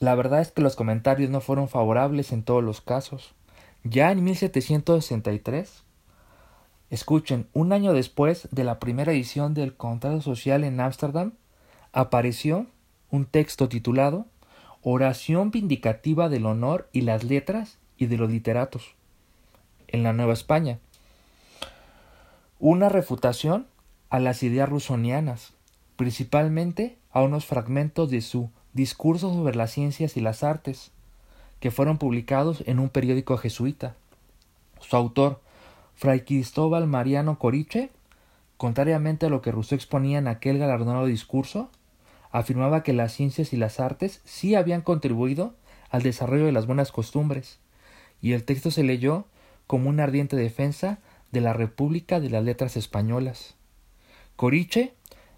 la 0.00 0.14
verdad 0.14 0.40
es 0.40 0.52
que 0.52 0.60
los 0.60 0.76
comentarios 0.76 1.30
no 1.30 1.40
fueron 1.40 1.68
favorables 1.68 2.32
en 2.32 2.42
todos 2.42 2.62
los 2.62 2.80
casos. 2.80 3.34
Ya 3.84 4.12
en 4.12 4.22
1763, 4.22 5.84
escuchen, 6.90 7.48
un 7.52 7.72
año 7.72 7.92
después 7.92 8.48
de 8.50 8.64
la 8.64 8.78
primera 8.78 9.12
edición 9.12 9.54
del 9.54 9.76
Contrato 9.76 10.20
Social 10.20 10.64
en 10.64 10.80
Ámsterdam, 10.80 11.32
apareció 11.92 12.66
un 13.10 13.24
texto 13.24 13.68
titulado 13.68 14.26
Oración 14.82 15.50
vindicativa 15.50 16.28
del 16.28 16.46
honor 16.46 16.88
y 16.92 17.00
las 17.00 17.24
letras 17.24 17.78
y 17.96 18.06
de 18.06 18.16
los 18.16 18.30
literatos 18.30 18.94
en 19.88 20.02
la 20.02 20.12
Nueva 20.12 20.32
España. 20.32 20.78
Una 22.60 22.88
refutación 22.88 23.66
a 24.10 24.20
las 24.20 24.42
ideas 24.42 24.68
rusonianas, 24.68 25.52
principalmente 25.96 26.96
a 27.18 27.24
unos 27.24 27.46
fragmentos 27.46 28.10
de 28.10 28.20
su 28.20 28.50
Discurso 28.74 29.32
sobre 29.32 29.56
las 29.56 29.72
ciencias 29.72 30.16
y 30.16 30.20
las 30.20 30.44
artes, 30.44 30.92
que 31.58 31.70
fueron 31.70 31.98
publicados 31.98 32.62
en 32.66 32.78
un 32.78 32.90
periódico 32.90 33.36
jesuita. 33.36 33.96
Su 34.78 34.94
autor, 34.94 35.40
Fray 35.96 36.20
Cristóbal 36.20 36.86
Mariano 36.86 37.40
Coriche, 37.40 37.90
contrariamente 38.56 39.26
a 39.26 39.30
lo 39.30 39.42
que 39.42 39.50
Rousseau 39.50 39.74
exponía 39.74 40.18
en 40.18 40.28
aquel 40.28 40.58
galardonado 40.58 41.06
discurso, 41.06 41.70
afirmaba 42.30 42.84
que 42.84 42.92
las 42.92 43.12
ciencias 43.14 43.52
y 43.52 43.56
las 43.56 43.80
artes 43.80 44.20
sí 44.24 44.54
habían 44.54 44.82
contribuido 44.82 45.54
al 45.90 46.02
desarrollo 46.02 46.44
de 46.44 46.52
las 46.52 46.66
buenas 46.66 46.92
costumbres, 46.92 47.58
y 48.20 48.34
el 48.34 48.44
texto 48.44 48.70
se 48.70 48.84
leyó 48.84 49.24
como 49.66 49.88
una 49.88 50.04
ardiente 50.04 50.36
defensa 50.36 50.98
de 51.32 51.40
la 51.40 51.52
República 51.52 52.20
de 52.20 52.30
las 52.30 52.44
Letras 52.44 52.76
Españolas. 52.76 53.56
Coriche, 54.36 54.94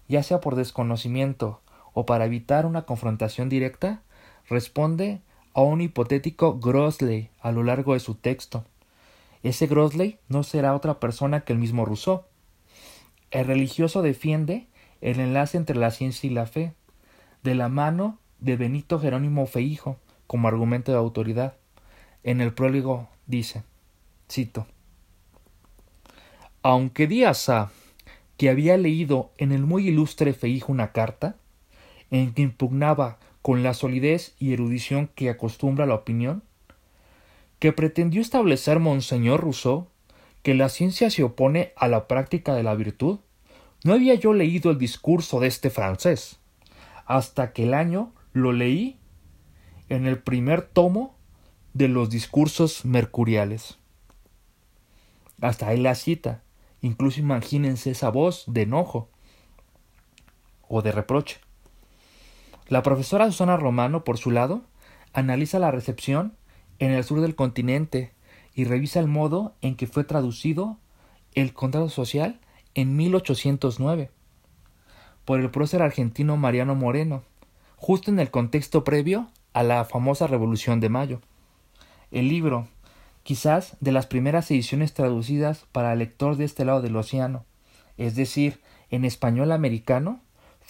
ya 0.07 0.21
sea 0.21 0.41
por 0.41 0.55
desconocimiento 0.55 1.61
o 1.93 2.05
para 2.05 2.25
evitar 2.25 2.65
una 2.65 2.83
confrontación 2.83 3.49
directa, 3.49 4.01
responde 4.49 5.21
a 5.53 5.61
un 5.61 5.81
hipotético 5.81 6.59
Grosley 6.59 7.29
a 7.41 7.51
lo 7.51 7.63
largo 7.63 7.93
de 7.93 7.99
su 7.99 8.15
texto. 8.15 8.65
Ese 9.43 9.67
Grosley 9.67 10.19
no 10.29 10.43
será 10.43 10.75
otra 10.75 10.99
persona 10.99 11.41
que 11.41 11.53
el 11.53 11.59
mismo 11.59 11.85
Rousseau. 11.85 12.23
El 13.31 13.45
religioso 13.45 14.01
defiende 14.01 14.67
el 15.01 15.19
enlace 15.19 15.57
entre 15.57 15.75
la 15.75 15.91
ciencia 15.91 16.29
y 16.29 16.33
la 16.33 16.45
fe, 16.45 16.73
de 17.43 17.55
la 17.55 17.69
mano 17.69 18.19
de 18.39 18.55
Benito 18.55 18.99
Jerónimo 18.99 19.45
Feijo 19.47 19.97
como 20.27 20.47
argumento 20.47 20.91
de 20.91 20.97
autoridad. 20.97 21.57
En 22.23 22.39
el 22.39 22.53
prólogo 22.53 23.09
dice, 23.25 23.63
cito, 24.29 24.67
Aunque 26.61 27.07
Díaz 27.07 27.49
A, 27.49 27.71
que 28.37 28.49
había 28.49 28.77
leído 28.77 29.31
en 29.37 29.51
el 29.51 29.63
muy 29.63 29.87
ilustre 29.87 30.33
Feijo 30.33 30.71
una 30.71 30.91
carta, 30.91 31.35
en 32.11 32.33
que 32.33 32.43
impugnaba 32.43 33.17
con 33.41 33.63
la 33.63 33.73
solidez 33.73 34.35
y 34.37 34.53
erudición 34.53 35.09
que 35.15 35.29
acostumbra 35.29 35.85
la 35.85 35.95
opinión, 35.95 36.43
que 37.59 37.73
pretendió 37.73 38.21
establecer 38.21 38.79
Monseñor 38.79 39.41
Rousseau 39.41 39.87
que 40.43 40.53
la 40.53 40.69
ciencia 40.69 41.09
se 41.09 41.23
opone 41.23 41.73
a 41.75 41.87
la 41.87 42.07
práctica 42.07 42.53
de 42.53 42.63
la 42.63 42.75
virtud, 42.75 43.19
no 43.83 43.93
había 43.93 44.15
yo 44.15 44.33
leído 44.33 44.71
el 44.71 44.77
discurso 44.77 45.39
de 45.39 45.47
este 45.47 45.69
francés, 45.69 46.39
hasta 47.05 47.53
que 47.53 47.63
el 47.63 47.73
año 47.73 48.13
lo 48.33 48.51
leí 48.51 48.97
en 49.89 50.07
el 50.07 50.19
primer 50.19 50.61
tomo 50.61 51.15
de 51.73 51.87
los 51.87 52.09
discursos 52.09 52.85
mercuriales. 52.85 53.77
Hasta 55.41 55.67
ahí 55.67 55.77
la 55.77 55.95
cita. 55.95 56.43
Incluso 56.81 57.19
imagínense 57.19 57.91
esa 57.91 58.09
voz 58.09 58.43
de 58.47 58.63
enojo 58.63 59.09
o 60.67 60.81
de 60.81 60.91
reproche. 60.91 61.39
La 62.71 62.83
profesora 62.83 63.25
Susana 63.25 63.57
Romano, 63.57 64.05
por 64.05 64.17
su 64.17 64.31
lado, 64.31 64.61
analiza 65.11 65.59
la 65.59 65.71
recepción 65.71 66.37
en 66.79 66.91
el 66.91 67.03
sur 67.03 67.19
del 67.19 67.35
continente 67.35 68.13
y 68.55 68.63
revisa 68.63 69.01
el 69.01 69.07
modo 69.07 69.55
en 69.59 69.75
que 69.75 69.87
fue 69.87 70.05
traducido 70.05 70.77
el 71.35 71.53
contrato 71.53 71.89
social 71.89 72.39
en 72.73 72.95
1809 72.95 74.09
por 75.25 75.41
el 75.41 75.51
prócer 75.51 75.81
argentino 75.81 76.37
Mariano 76.37 76.73
Moreno, 76.73 77.23
justo 77.75 78.09
en 78.09 78.21
el 78.21 78.31
contexto 78.31 78.85
previo 78.85 79.27
a 79.51 79.63
la 79.63 79.83
famosa 79.83 80.27
Revolución 80.27 80.79
de 80.79 80.87
Mayo. 80.87 81.19
El 82.09 82.29
libro, 82.29 82.69
quizás 83.23 83.75
de 83.81 83.91
las 83.91 84.07
primeras 84.07 84.49
ediciones 84.49 84.93
traducidas 84.93 85.65
para 85.73 85.91
el 85.91 85.99
lector 85.99 86.37
de 86.37 86.45
este 86.45 86.63
lado 86.63 86.81
del 86.81 86.95
océano, 86.95 87.43
es 87.97 88.15
decir, 88.15 88.61
en 88.91 89.03
español 89.03 89.51
americano, 89.51 90.21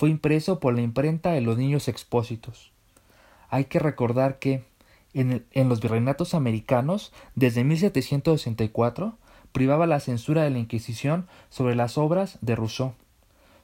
fue 0.01 0.09
impreso 0.09 0.59
por 0.59 0.73
la 0.73 0.81
imprenta 0.81 1.31
de 1.31 1.41
los 1.41 1.59
niños 1.59 1.87
expósitos. 1.87 2.71
Hay 3.49 3.65
que 3.65 3.77
recordar 3.77 4.39
que 4.39 4.63
en, 5.13 5.45
los 5.69 5.79
virreinatos 5.79 6.33
americanos, 6.33 7.13
desde 7.35 7.63
1764, 7.63 9.19
privaba 9.51 9.85
la 9.85 9.99
censura 9.99 10.41
de 10.41 10.49
la 10.49 10.57
Inquisición 10.57 11.27
sobre 11.51 11.75
las 11.75 11.99
obras 11.99 12.39
de 12.41 12.55
Rousseau. 12.55 12.95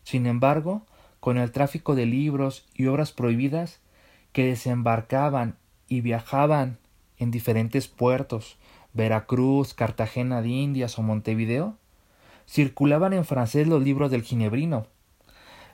Sin 0.03 0.27
embargo, 0.27 0.85
con 1.19 1.39
el 1.39 1.51
tráfico 1.51 1.95
de 1.95 2.05
libros 2.05 2.67
y 2.75 2.85
obras 2.85 3.13
prohibidas 3.13 3.79
que 4.31 4.45
desembarcaban 4.45 5.55
y 5.87 6.01
viajaban 6.01 6.77
en 7.17 7.31
diferentes 7.31 7.87
puertos, 7.87 8.59
Veracruz, 8.93 9.73
Cartagena 9.73 10.43
de 10.43 10.49
Indias 10.49 10.99
o 10.99 11.01
Montevideo, 11.01 11.77
circulaban 12.47 13.13
en 13.13 13.25
francés 13.25 13.67
los 13.67 13.81
libros 13.81 14.11
del 14.11 14.21
Ginebrino, 14.21 14.85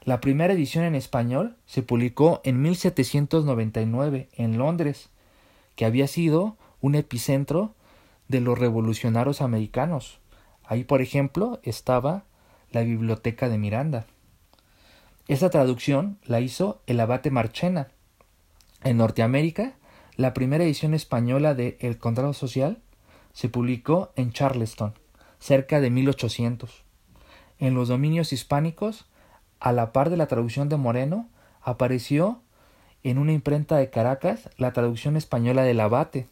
la 0.03 0.19
primera 0.19 0.53
edición 0.53 0.83
en 0.83 0.95
español 0.95 1.55
se 1.65 1.81
publicó 1.81 2.41
en 2.43 2.61
1799 2.61 4.29
en 4.33 4.57
Londres, 4.57 5.09
que 5.75 5.85
había 5.85 6.07
sido 6.07 6.57
un 6.81 6.95
epicentro 6.95 7.73
de 8.27 8.41
los 8.41 8.59
revolucionarios 8.59 9.41
americanos. 9.41 10.19
Ahí, 10.65 10.83
por 10.83 11.01
ejemplo, 11.01 11.59
estaba 11.63 12.25
la 12.71 12.81
biblioteca 12.81 13.47
de 13.47 13.57
Miranda. 13.57 14.05
Esa 15.27 15.49
traducción 15.49 16.17
la 16.25 16.41
hizo 16.41 16.81
el 16.85 16.99
abate 16.99 17.31
Marchena. 17.31 17.87
En 18.83 18.97
Norteamérica 18.97 19.75
la 20.15 20.33
primera 20.33 20.63
edición 20.63 20.93
española 20.93 21.55
de 21.55 21.77
El 21.79 21.97
Contrato 21.97 22.33
Social 22.33 22.77
se 23.33 23.49
publicó 23.49 24.11
en 24.15 24.31
Charleston, 24.31 24.93
cerca 25.39 25.81
de 25.81 25.89
1800. 25.89 26.83
En 27.57 27.73
los 27.73 27.87
dominios 27.87 28.31
hispánicos, 28.31 29.05
a 29.63 29.71
la 29.71 29.93
par 29.93 30.09
de 30.09 30.17
la 30.17 30.27
traducción 30.27 30.67
de 30.67 30.75
Moreno, 30.75 31.29
apareció 31.61 32.41
en 33.01 33.17
una 33.17 33.31
imprenta 33.31 33.77
de 33.77 33.89
Caracas 33.89 34.49
la 34.57 34.73
traducción 34.73 35.15
española 35.15 35.63
del 35.63 35.79
Abate. 35.79 36.27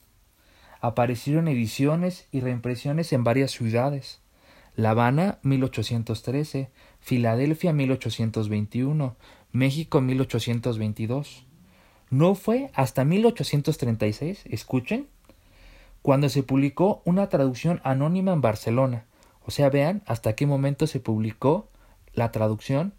Aparecieron 0.82 1.48
ediciones 1.48 2.28
y 2.34 2.42
reimpresiones 2.42 3.14
en 3.14 3.24
varias 3.24 3.52
ciudades. 3.52 4.20
La 4.76 4.90
Habana 4.90 5.40
1813, 5.44 6.72
Filadelfia 7.00 7.72
1821, 7.72 9.16
México 9.54 10.02
1822. 10.02 11.46
No 12.10 12.36
fue 12.36 12.70
hasta 12.74 13.06
1836, 13.06 14.44
escuchen, 14.50 15.08
cuando 16.02 16.28
se 16.28 16.44
publicó 16.44 17.02
una 17.06 17.30
traducción 17.30 17.80
anónima 17.86 18.34
en 18.34 18.42
Barcelona. 18.42 19.06
O 19.46 19.52
sea, 19.52 19.70
vean 19.70 20.04
hasta 20.06 20.36
qué 20.36 20.46
momento 20.46 20.86
se 20.86 21.00
publicó 21.00 21.70
la 22.14 22.34
traducción 22.34 22.94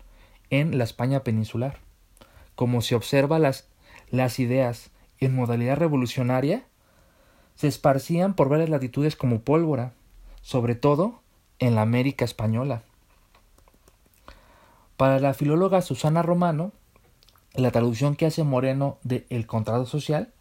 en 0.52 0.76
la 0.76 0.84
España 0.84 1.24
peninsular. 1.24 1.78
Como 2.54 2.82
se 2.82 2.94
observa 2.94 3.38
las, 3.38 3.66
las 4.10 4.38
ideas 4.38 4.90
en 5.18 5.34
modalidad 5.34 5.78
revolucionaria 5.78 6.64
se 7.54 7.68
esparcían 7.68 8.34
por 8.34 8.50
varias 8.50 8.68
latitudes 8.68 9.16
como 9.16 9.40
pólvora, 9.40 9.94
sobre 10.42 10.74
todo 10.74 11.20
en 11.58 11.74
la 11.74 11.82
América 11.82 12.26
española. 12.26 12.82
Para 14.98 15.20
la 15.20 15.32
filóloga 15.32 15.80
Susana 15.80 16.22
Romano, 16.22 16.72
la 17.54 17.70
traducción 17.70 18.14
que 18.14 18.26
hace 18.26 18.44
Moreno 18.44 18.98
de 19.02 19.26
El 19.30 19.46
contrato 19.46 19.86
social 19.86 20.32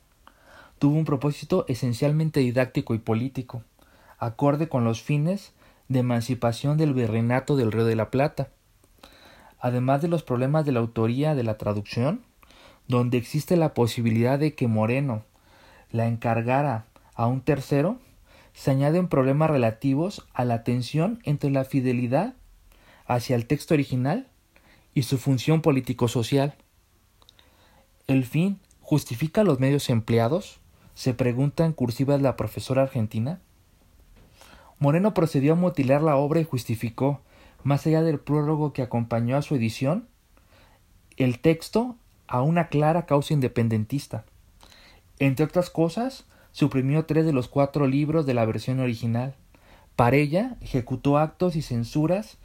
tuvo 0.77 0.97
un 0.97 1.05
propósito 1.05 1.63
esencialmente 1.69 2.41
didáctico 2.41 2.93
y 2.95 2.99
político, 2.99 3.63
acorde 4.17 4.67
con 4.67 4.83
los 4.83 5.01
fines 5.01 5.53
de 5.87 5.99
emancipación 5.99 6.77
del 6.77 6.93
virreinato 6.93 7.55
del 7.55 7.71
Río 7.71 7.85
de 7.85 7.95
la 7.95 8.11
Plata. 8.11 8.49
Además 9.61 10.01
de 10.01 10.07
los 10.07 10.23
problemas 10.23 10.65
de 10.65 10.71
la 10.71 10.79
autoría 10.79 11.35
de 11.35 11.43
la 11.43 11.57
traducción, 11.57 12.21
donde 12.87 13.17
existe 13.17 13.55
la 13.55 13.73
posibilidad 13.73 14.37
de 14.39 14.55
que 14.55 14.67
Moreno 14.67 15.23
la 15.91 16.07
encargara 16.07 16.87
a 17.15 17.27
un 17.27 17.41
tercero, 17.41 17.99
se 18.53 18.71
añaden 18.71 19.07
problemas 19.07 19.49
relativos 19.49 20.27
a 20.33 20.43
la 20.43 20.63
tensión 20.63 21.19
entre 21.23 21.51
la 21.51 21.63
fidelidad 21.63 22.33
hacia 23.05 23.35
el 23.35 23.45
texto 23.45 23.73
original 23.73 24.27
y 24.93 25.03
su 25.03 25.17
función 25.17 25.61
político-social. 25.61 26.55
¿El 28.07 28.25
fin 28.25 28.59
justifica 28.81 29.43
los 29.43 29.59
medios 29.59 29.89
empleados? 29.89 30.61
se 30.93 31.13
pregunta 31.13 31.65
en 31.65 31.73
cursiva 31.73 32.17
la 32.17 32.35
profesora 32.35 32.83
argentina. 32.83 33.39
Moreno 34.79 35.13
procedió 35.13 35.53
a 35.53 35.55
mutilar 35.55 36.01
la 36.01 36.15
obra 36.15 36.39
y 36.39 36.43
justificó, 36.43 37.21
más 37.63 37.85
allá 37.87 38.01
del 38.01 38.19
prólogo 38.19 38.73
que 38.73 38.81
acompañó 38.81 39.37
a 39.37 39.41
su 39.41 39.55
edición, 39.55 40.07
el 41.17 41.39
texto 41.39 41.95
a 42.27 42.41
una 42.41 42.67
clara 42.67 43.05
causa 43.05 43.33
independentista. 43.33 44.25
Entre 45.19 45.45
otras 45.45 45.69
cosas, 45.69 46.25
suprimió 46.51 47.05
tres 47.05 47.25
de 47.25 47.33
los 47.33 47.47
cuatro 47.47 47.87
libros 47.87 48.25
de 48.25 48.33
la 48.33 48.45
versión 48.45 48.79
original. 48.79 49.35
Para 49.95 50.15
ella, 50.15 50.57
ejecutó 50.61 51.17
actos 51.17 51.55
y 51.55 51.61
censuras 51.61 52.37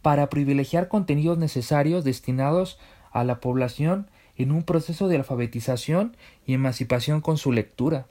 para 0.00 0.28
privilegiar 0.28 0.88
contenidos 0.88 1.38
necesarios 1.38 2.04
destinados 2.04 2.78
a 3.10 3.24
la 3.24 3.40
población 3.40 4.08
en 4.36 4.52
un 4.52 4.62
proceso 4.62 5.08
de 5.08 5.16
alfabetización 5.16 6.16
y 6.46 6.54
emancipación 6.54 7.20
con 7.20 7.36
su 7.36 7.52
lectura. 7.52 8.06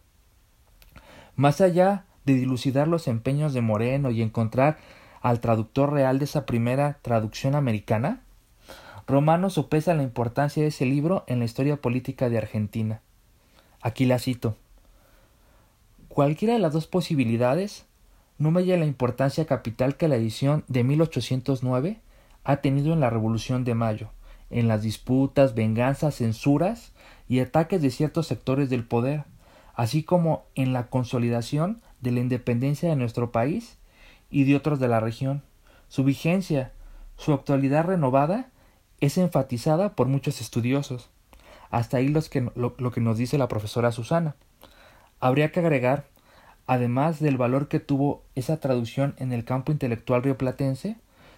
Más 1.35 1.59
allá 1.61 2.05
de 2.25 2.35
dilucidar 2.35 2.87
los 2.87 3.07
empeños 3.07 3.53
de 3.53 3.61
Moreno 3.61 4.11
y 4.11 4.21
encontrar 4.21 4.77
al 5.21 5.39
traductor 5.39 5.93
real 5.93 6.19
de 6.19 6.25
esa 6.25 6.45
primera 6.45 6.99
traducción 7.01 7.55
americana, 7.55 8.21
Romano 9.07 9.49
sopesa 9.49 9.93
la 9.93 10.03
importancia 10.03 10.63
de 10.63 10.69
ese 10.69 10.85
libro 10.85 11.23
en 11.27 11.39
la 11.39 11.45
historia 11.45 11.77
política 11.77 12.29
de 12.29 12.37
Argentina. 12.37 13.01
Aquí 13.81 14.05
la 14.05 14.19
cito. 14.19 14.55
Cualquiera 16.07 16.53
de 16.53 16.59
las 16.59 16.73
dos 16.73 16.87
posibilidades 16.87 17.85
no 18.37 18.57
haya 18.57 18.77
la 18.77 18.85
importancia 18.85 19.45
capital 19.45 19.97
que 19.97 20.07
la 20.07 20.15
edición 20.15 20.63
de 20.67 20.83
1809 20.83 21.99
ha 22.43 22.57
tenido 22.57 22.93
en 22.93 22.99
la 22.99 23.09
Revolución 23.09 23.63
de 23.63 23.75
Mayo, 23.75 24.09
en 24.49 24.67
las 24.67 24.81
disputas, 24.81 25.55
venganzas, 25.55 26.15
censuras 26.15 26.91
y 27.29 27.39
ataques 27.39 27.81
de 27.81 27.91
ciertos 27.91 28.27
sectores 28.27 28.69
del 28.69 28.83
poder, 28.83 29.25
así 29.75 30.03
como 30.03 30.45
en 30.55 30.73
la 30.73 30.87
consolidación 30.87 31.81
de 32.01 32.11
la 32.11 32.19
independencia 32.19 32.89
de 32.89 32.95
nuestro 32.95 33.31
país 33.31 33.77
y 34.31 34.45
de 34.45 34.55
otros 34.55 34.79
de 34.79 34.87
la 34.87 34.99
región. 34.99 35.43
Su 35.87 36.03
vigencia, 36.03 36.71
su 37.17 37.33
actualidad 37.33 37.85
renovada, 37.85 38.49
es 38.99 39.17
enfatizada 39.17 39.95
por 39.95 40.07
muchos 40.07 40.41
estudiosos. 40.41 41.09
Hasta 41.69 41.97
ahí 41.97 42.13
que, 42.29 42.49
lo 42.55 42.91
que 42.91 43.01
nos 43.01 43.17
dice 43.17 43.37
la 43.37 43.47
profesora 43.47 43.91
Susana. 43.91 44.35
Habría 45.19 45.51
que 45.51 45.59
agregar, 45.59 46.05
además 46.65 47.19
del 47.19 47.37
valor 47.37 47.67
que 47.67 47.79
tuvo 47.79 48.23
esa 48.35 48.59
traducción 48.59 49.15
en 49.17 49.31
el 49.31 49.45
campo 49.45 49.71
intelectual 49.71 50.23
rioplatense, 50.23 50.97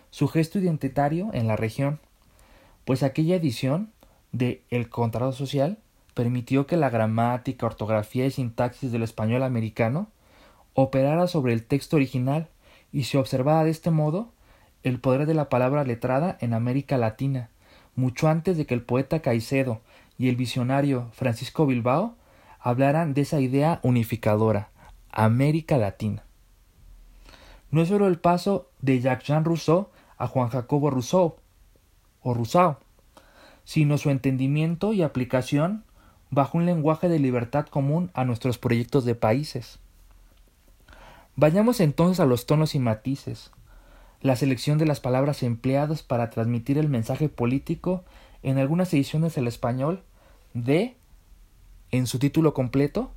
su 0.09 0.27
gesto 0.27 0.59
identitario 0.59 1.29
en 1.33 1.47
la 1.47 1.55
región, 1.55 1.99
pues 2.85 3.03
aquella 3.03 3.35
edición 3.35 3.91
de 4.31 4.63
El 4.69 4.89
Contrato 4.89 5.31
Social 5.31 5.79
permitió 6.13 6.67
que 6.67 6.77
la 6.77 6.89
gramática, 6.89 7.65
ortografía 7.65 8.25
y 8.25 8.31
sintaxis 8.31 8.91
del 8.91 9.03
español 9.03 9.43
americano 9.43 10.07
operara 10.73 11.27
sobre 11.27 11.53
el 11.53 11.65
texto 11.65 11.95
original 11.95 12.49
y 12.93 13.03
se 13.03 13.17
observaba 13.17 13.65
de 13.65 13.71
este 13.71 13.91
modo 13.91 14.31
el 14.83 14.99
poder 14.99 15.25
de 15.25 15.33
la 15.33 15.49
palabra 15.49 15.83
letrada 15.83 16.37
en 16.39 16.53
América 16.53 16.97
Latina, 16.97 17.49
mucho 17.95 18.29
antes 18.29 18.55
de 18.55 18.65
que 18.65 18.75
el 18.75 18.83
poeta 18.83 19.21
Caicedo 19.21 19.81
y 20.17 20.29
el 20.29 20.35
visionario 20.35 21.09
Francisco 21.11 21.65
Bilbao 21.65 22.15
hablaran 22.59 23.13
de 23.13 23.21
esa 23.21 23.41
idea 23.41 23.79
unificadora, 23.83 24.69
América 25.11 25.77
Latina. 25.77 26.23
No 27.71 27.81
es 27.81 27.89
solo 27.89 28.07
el 28.07 28.19
paso 28.19 28.69
de 28.81 29.01
Jacques-Jean 29.01 29.43
Rousseau 29.43 29.89
a 30.17 30.27
Juan 30.27 30.49
Jacobo 30.49 30.91
Rousseau 30.91 31.37
o 32.21 32.33
Rousseau, 32.33 32.77
sino 33.63 33.97
su 33.97 34.11
entendimiento 34.11 34.93
y 34.93 35.01
aplicación 35.01 35.83
bajo 36.29 36.57
un 36.57 36.65
lenguaje 36.65 37.09
de 37.09 37.19
libertad 37.19 37.65
común 37.65 38.11
a 38.13 38.25
nuestros 38.25 38.57
proyectos 38.57 39.05
de 39.05 39.15
países. 39.15 39.79
Vayamos 41.35 41.79
entonces 41.79 42.19
a 42.19 42.25
los 42.25 42.45
tonos 42.45 42.75
y 42.75 42.79
matices, 42.79 43.51
la 44.21 44.35
selección 44.35 44.77
de 44.77 44.85
las 44.85 44.99
palabras 44.99 45.41
empleadas 45.41 46.03
para 46.03 46.29
transmitir 46.29 46.77
el 46.77 46.89
mensaje 46.89 47.27
político 47.27 48.03
en 48.43 48.59
algunas 48.59 48.93
ediciones 48.93 49.33
del 49.33 49.47
español 49.47 50.03
de 50.53 50.95
en 51.89 52.05
su 52.07 52.19
título 52.19 52.53
completo, 52.53 53.11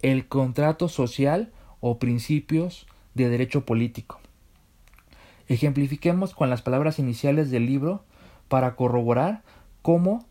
el 0.00 0.28
contrato 0.28 0.88
social 0.88 1.52
o 1.80 1.98
principios 1.98 2.86
de 3.14 3.28
derecho 3.28 3.66
político. 3.66 4.18
Ejemplifiquemos 5.46 6.34
con 6.34 6.50
las 6.50 6.62
palabras 6.62 6.98
iniciales 6.98 7.50
del 7.50 7.66
libro 7.66 8.04
para 8.48 8.76
corroborar 8.76 9.42
cómo, 9.82 10.26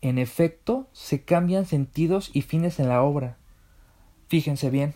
en 0.00 0.18
efecto, 0.18 0.88
se 0.92 1.22
cambian 1.22 1.66
sentidos 1.66 2.30
y 2.32 2.42
fines 2.42 2.80
en 2.80 2.88
la 2.88 3.02
obra. 3.02 3.36
Fíjense 4.28 4.70
bien. 4.70 4.94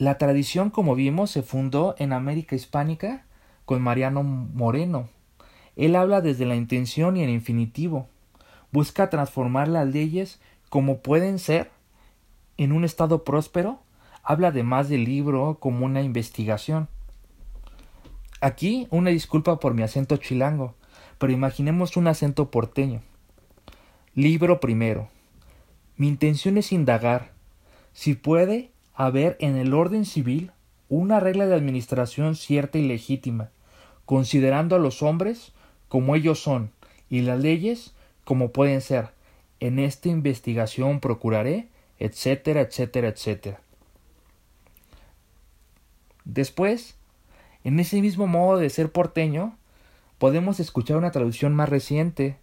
La 0.00 0.16
tradición, 0.16 0.70
como 0.70 0.94
vimos, 0.94 1.30
se 1.30 1.42
fundó 1.42 1.94
en 1.98 2.14
América 2.14 2.56
Hispánica 2.56 3.26
con 3.66 3.82
Mariano 3.82 4.22
Moreno. 4.22 5.10
Él 5.76 5.94
habla 5.94 6.22
desde 6.22 6.46
la 6.46 6.56
intención 6.56 7.18
y 7.18 7.22
el 7.22 7.28
infinitivo. 7.28 8.08
Busca 8.72 9.10
transformar 9.10 9.68
las 9.68 9.86
leyes 9.86 10.40
como 10.70 11.00
pueden 11.00 11.38
ser 11.38 11.70
en 12.56 12.72
un 12.72 12.84
estado 12.84 13.24
próspero, 13.24 13.78
habla 14.22 14.48
además 14.48 14.88
del 14.88 15.04
libro 15.04 15.58
como 15.60 15.84
una 15.84 16.00
investigación. 16.00 16.88
Aquí 18.40 18.86
una 18.88 19.10
disculpa 19.10 19.60
por 19.60 19.74
mi 19.74 19.82
acento 19.82 20.16
chilango, 20.16 20.76
pero 21.18 21.30
imaginemos 21.30 21.98
un 21.98 22.06
acento 22.06 22.50
porteño. 22.50 23.02
Libro 24.14 24.60
primero. 24.60 25.10
Mi 25.98 26.08
intención 26.08 26.56
es 26.56 26.72
indagar 26.72 27.32
si 27.92 28.14
puede 28.14 28.70
haber 28.94 29.36
en 29.40 29.56
el 29.56 29.74
orden 29.74 30.04
civil 30.04 30.52
una 30.88 31.20
regla 31.20 31.46
de 31.46 31.54
administración 31.54 32.34
cierta 32.34 32.78
y 32.78 32.86
legítima, 32.86 33.50
considerando 34.04 34.76
a 34.76 34.80
los 34.80 35.02
hombres 35.02 35.52
como 35.88 36.16
ellos 36.16 36.40
son 36.40 36.70
y 37.08 37.22
las 37.22 37.40
leyes 37.40 37.94
como 38.24 38.50
pueden 38.52 38.80
ser, 38.80 39.10
en 39.60 39.78
esta 39.78 40.08
investigación 40.08 41.00
procuraré, 41.00 41.68
etcétera, 41.98 42.60
etcétera, 42.60 43.08
etcétera. 43.08 43.60
Después, 46.24 46.96
en 47.64 47.80
ese 47.80 48.00
mismo 48.00 48.26
modo 48.26 48.58
de 48.58 48.70
ser 48.70 48.92
porteño, 48.92 49.56
podemos 50.18 50.60
escuchar 50.60 50.96
una 50.96 51.10
traducción 51.10 51.54
más 51.54 51.68
reciente, 51.68 52.36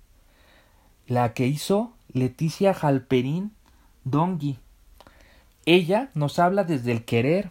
la 1.07 1.33
que 1.33 1.47
hizo 1.47 1.93
Leticia 2.11 2.73
Jalperín 2.73 3.53
Dongi. 4.03 4.59
Ella 5.69 6.11
nos 6.13 6.39
habla 6.39 6.63
desde 6.63 6.93
el 6.93 7.03
querer 7.03 7.49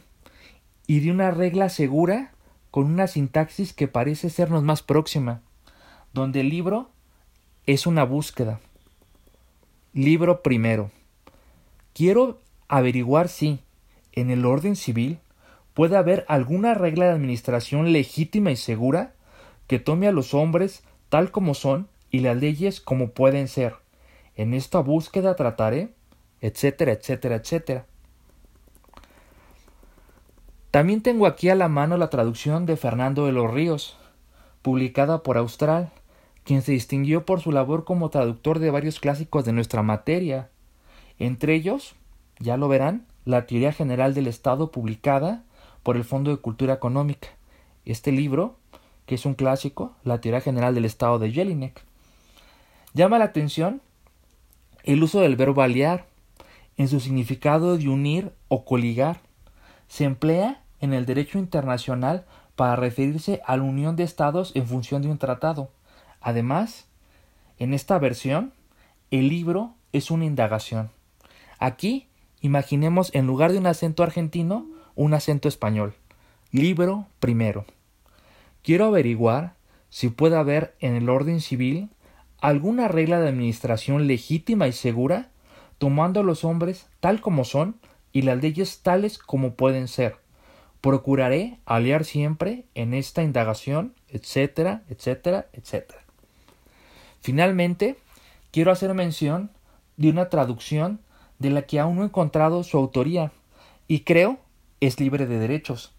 y 0.87 1.01
de 1.01 1.11
una 1.11 1.33
regla 1.33 1.69
segura 1.69 2.33
con 2.71 2.87
una 2.87 3.09
sintaxis 3.09 3.75
que 3.75 3.89
parece 3.89 4.31
sernos 4.31 4.63
más 4.63 4.83
próxima, 4.83 5.43
donde 6.15 6.41
el 6.41 6.49
libro 6.49 6.89
es 7.67 7.87
una 7.87 8.05
búsqueda. 8.05 8.59
Libro 9.93 10.43
primero. 10.43 10.91
Quiero 11.93 12.41
averiguar 12.69 13.29
si, 13.29 13.61
en 14.13 14.31
el 14.31 14.47
orden 14.47 14.77
civil, 14.77 15.19
puede 15.75 15.99
haber 15.99 16.25
alguna 16.27 16.73
regla 16.73 17.05
de 17.05 17.13
administración 17.13 17.93
legítima 17.93 18.51
y 18.51 18.57
segura 18.57 19.13
que 19.67 19.79
tome 19.79 20.09
a 20.09 20.13
los 20.13 20.33
hombres 20.33 20.85
tal 21.11 21.31
como 21.31 21.53
son 21.53 21.87
y 22.11 22.21
las 22.21 22.39
leyes 22.39 22.81
como 22.81 23.11
pueden 23.11 23.47
ser. 23.47 23.75
En 24.37 24.55
esta 24.55 24.79
búsqueda 24.79 25.37
trataré, 25.37 25.91
etcétera, 26.41 26.93
etcétera, 26.93 27.37
etcétera. 27.37 27.87
También 30.77 31.01
tengo 31.01 31.25
aquí 31.25 31.49
a 31.49 31.55
la 31.55 31.69
mano 31.69 31.97
la 31.97 32.11
traducción 32.11 32.67
de 32.67 32.77
Fernando 32.77 33.25
de 33.25 33.33
los 33.33 33.51
Ríos, 33.51 33.97
publicada 34.61 35.23
por 35.23 35.39
Austral, 35.39 35.91
quien 36.45 36.61
se 36.61 36.73
distinguió 36.73 37.25
por 37.25 37.41
su 37.41 37.51
labor 37.51 37.85
como 37.85 38.11
traductor 38.11 38.59
de 38.59 38.71
varios 38.71 39.01
clásicos 39.01 39.47
de 39.47 39.55
nuestra 39.55 39.83
materia, 39.83 40.51
entre 41.19 41.55
ellos, 41.55 41.95
ya 42.41 42.59
lo 42.59 42.69
verán, 42.69 43.07
la 43.25 43.47
Teoría 43.47 43.73
General 43.73 44.13
del 44.13 44.27
Estado 44.27 44.71
publicada 44.71 45.45
por 45.83 45.97
el 45.97 46.05
Fondo 46.05 46.31
de 46.31 46.43
Cultura 46.43 46.75
Económica. 46.75 47.29
Este 47.87 48.13
libro, 48.13 48.59
que 49.07 49.15
es 49.15 49.25
un 49.25 49.33
clásico, 49.33 49.97
la 50.05 50.21
Teoría 50.21 50.43
General 50.43 50.75
del 50.75 50.85
Estado 50.85 51.19
de 51.19 51.33
Jelinek. 51.33 51.83
Llama 52.93 53.19
la 53.19 53.25
atención 53.25 53.81
el 54.83 55.03
uso 55.03 55.21
del 55.21 55.37
verbo 55.37 55.63
aliar 55.63 56.05
en 56.77 56.89
su 56.89 57.01
significado 57.01 57.79
de 57.79 57.89
unir 57.89 58.31
o 58.49 58.67
coligar. 58.67 59.21
Se 59.89 60.05
emplea 60.05 60.65
en 60.87 60.95
el 60.95 61.07
derecho 61.07 61.39
internacional 61.39 62.25
para 62.55 62.77
referirse 62.77 63.43
a 63.45 63.57
la 63.57 63.63
unión 63.65 63.97
de 63.97 64.05
estados 64.05 64.53
en 64.55 64.67
función 64.67 65.03
de 65.03 65.09
un 65.09 65.19
tratado. 65.19 65.71
Además, 66.21 66.87
en 67.59 67.75
esta 67.75 67.99
versión, 67.99 68.53
el 69.11 69.29
libro 69.29 69.75
es 69.93 70.11
una 70.11 70.25
indagación. 70.25 70.91
Aquí, 71.59 72.09
imaginemos 72.41 73.15
en 73.15 73.27
lugar 73.27 73.53
de 73.53 73.59
un 73.59 73.67
acento 73.67 74.03
argentino, 74.03 74.67
un 74.95 75.15
acento 75.15 75.49
español. 75.49 75.95
Libro 76.51 77.07
primero. 77.21 77.67
Quiero 78.63 78.87
averiguar 78.87 79.55
si 79.91 80.09
puede 80.09 80.37
haber 80.37 80.75
en 80.81 80.97
el 80.97 81.09
orden 81.09 81.41
civil 81.41 81.91
alguna 82.41 82.89
regla 82.89 83.21
de 83.21 83.29
administración 83.29 84.07
legítima 84.07 84.67
y 84.67 84.73
segura, 84.73 85.31
tomando 85.79 86.21
a 86.21 86.23
los 86.23 86.45
hombres 86.45 86.89
tal 87.01 87.21
como 87.21 87.45
son 87.45 87.77
y 88.13 88.23
las 88.23 88.41
leyes 88.43 88.83
tales 88.83 89.19
como 89.19 89.55
pueden 89.55 89.89
ser. 89.89 90.26
Procuraré 90.87 91.59
aliar 91.67 92.05
siempre 92.05 92.65
en 92.77 92.95
esta 92.95 93.25
indagación, 93.25 93.93
etcétera, 94.09 94.85
etcétera, 94.89 95.49
etcétera. 95.53 96.05
Finalmente, 97.21 97.97
quiero 98.53 98.71
hacer 98.71 98.95
mención 98.95 99.51
de 99.97 100.11
una 100.11 100.29
traducción 100.29 101.01
de 101.41 101.51
la 101.51 101.63
que 101.63 101.81
aún 101.81 101.97
no 101.97 102.03
he 102.05 102.07
encontrado 102.07 102.63
su 102.63 102.79
autoría 102.79 103.33
y 103.89 104.03
creo 104.05 104.39
es 104.79 105.01
libre 105.01 105.27
de 105.27 105.41
derechos. 105.41 105.93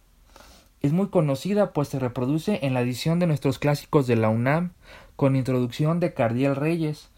Es 0.81 0.93
muy 0.93 1.09
conocida 1.09 1.73
pues 1.73 1.89
se 1.89 1.99
reproduce 1.99 2.65
en 2.65 2.73
la 2.73 2.79
edición 2.79 3.19
de 3.19 3.27
nuestros 3.27 3.59
clásicos 3.59 4.07
de 4.07 4.15
la 4.15 4.29
UNAM 4.29 4.71
con 5.17 5.35
introducción 5.35 5.99
de 5.99 6.13
Cardiel 6.13 6.55
Reyes 6.55 7.09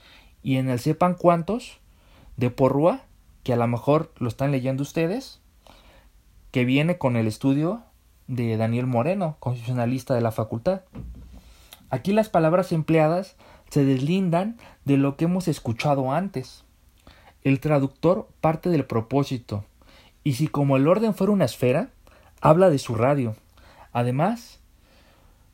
y 0.41 0.55
en 0.55 0.71
el 0.71 0.79
Sepan 0.79 1.13
Cuántos 1.13 1.77
de 2.35 2.49
Porrúa, 2.49 3.03
que 3.43 3.53
a 3.53 3.57
lo 3.57 3.67
mejor 3.67 4.11
lo 4.17 4.27
están 4.27 4.51
leyendo 4.51 4.81
ustedes, 4.81 5.39
que 6.51 6.65
viene 6.65 6.97
con 6.97 7.15
el 7.15 7.27
estudio 7.27 7.83
de 8.27 8.57
Daniel 8.57 8.87
Moreno, 8.87 9.37
constitucionalista 9.39 10.13
de 10.13 10.21
la 10.21 10.31
facultad. 10.31 10.81
Aquí 11.89 12.13
las 12.13 12.29
palabras 12.29 12.71
empleadas 12.71 13.35
se 13.69 13.83
deslindan 13.83 14.57
de 14.85 14.97
lo 14.97 15.15
que 15.15 15.25
hemos 15.25 15.47
escuchado 15.47 16.11
antes. 16.11 16.63
El 17.43 17.59
traductor 17.59 18.27
parte 18.41 18.69
del 18.69 18.85
propósito, 18.85 19.65
y 20.23 20.33
si 20.33 20.47
como 20.47 20.77
el 20.77 20.87
orden 20.87 21.13
fuera 21.13 21.33
una 21.33 21.45
esfera, 21.45 21.89
habla 22.41 22.69
de 22.69 22.79
su 22.79 22.95
radio. 22.95 23.35
Además, 23.91 24.59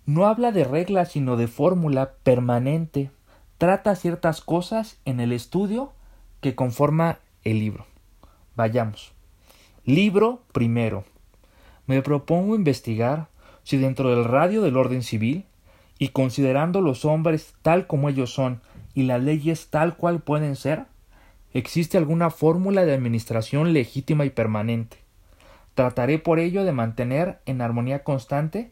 no 0.06 0.26
habla 0.26 0.52
de 0.52 0.64
regla 0.64 1.06
sino 1.06 1.38
de 1.38 1.48
fórmula 1.48 2.14
permanente, 2.24 3.12
trata 3.58 3.96
ciertas 3.96 4.42
cosas 4.42 5.00
en 5.06 5.20
el 5.20 5.32
estudio 5.32 5.94
que 6.42 6.56
conforma 6.56 7.20
el 7.44 7.60
libro. 7.60 7.86
Vayamos. 8.56 9.15
Libro 9.86 10.42
primero. 10.52 11.06
Me 11.86 12.02
propongo 12.02 12.56
investigar 12.56 13.28
si 13.64 13.78
dentro 13.78 14.10
del 14.10 14.24
radio 14.26 14.64
del 14.64 14.78
orden 14.78 15.04
civil 15.04 15.46
y 16.00 16.08
considerando 16.10 16.82
los 16.82 17.06
hombres 17.06 17.54
tal 17.62 17.86
como 17.86 18.10
ellos 18.10 18.34
son 18.34 18.62
y 18.96 19.04
las 19.04 19.22
leyes 19.22 19.68
tal 19.70 19.96
cual 19.96 20.24
pueden 20.24 20.56
ser, 20.56 20.86
existe 21.54 22.00
alguna 22.00 22.32
fórmula 22.32 22.84
de 22.84 22.96
administración 22.96 23.74
legítima 23.74 24.26
y 24.26 24.32
permanente. 24.32 24.98
Trataré 25.76 26.18
por 26.18 26.40
ello 26.40 26.64
de 26.64 26.72
mantener 26.72 27.40
en 27.46 27.62
armonía 27.62 28.04
constante 28.04 28.72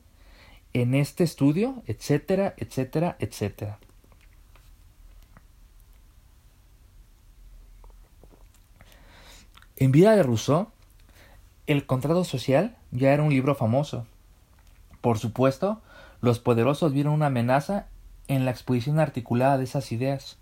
en 0.73 0.95
este 0.95 1.23
estudio, 1.23 1.83
etcétera, 1.85 2.55
etcétera, 2.57 3.17
etcétera. 3.19 3.77
En 9.75 9.91
vida 9.91 10.15
de 10.15 10.23
Rousseau, 10.23 10.69
El 11.65 11.85
contrato 11.85 12.25
social 12.25 12.75
ya 12.91 13.13
era 13.13 13.23
un 13.23 13.29
libro 13.29 13.55
famoso. 13.55 14.05
Por 14.99 15.17
supuesto, 15.17 15.81
los 16.19 16.39
poderosos 16.39 16.91
vieron 16.91 17.13
una 17.13 17.27
amenaza 17.27 17.87
en 18.27 18.43
la 18.43 18.51
exposición 18.51 18.99
articulada 18.99 19.57
de 19.57 19.63
esas 19.63 19.93
ideas. 19.93 20.37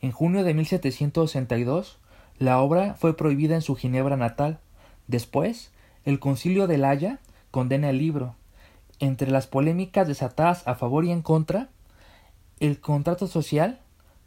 En 0.00 0.12
junio 0.12 0.44
de 0.44 0.54
1762, 0.54 1.98
la 2.38 2.60
obra 2.60 2.94
fue 2.94 3.16
prohibida 3.16 3.56
en 3.56 3.62
su 3.62 3.74
Ginebra 3.74 4.16
natal. 4.16 4.60
Después, 5.08 5.72
el 6.04 6.20
Concilio 6.20 6.68
de 6.68 6.78
La 6.78 6.90
Haya 6.90 7.18
condena 7.50 7.90
el 7.90 7.98
libro. 7.98 8.36
Entre 9.00 9.32
las 9.32 9.48
polémicas 9.48 10.06
desatadas 10.06 10.66
a 10.68 10.76
favor 10.76 11.04
y 11.04 11.10
en 11.10 11.22
contra, 11.22 11.70
el 12.60 12.78
contrato 12.78 13.26
social 13.26 13.80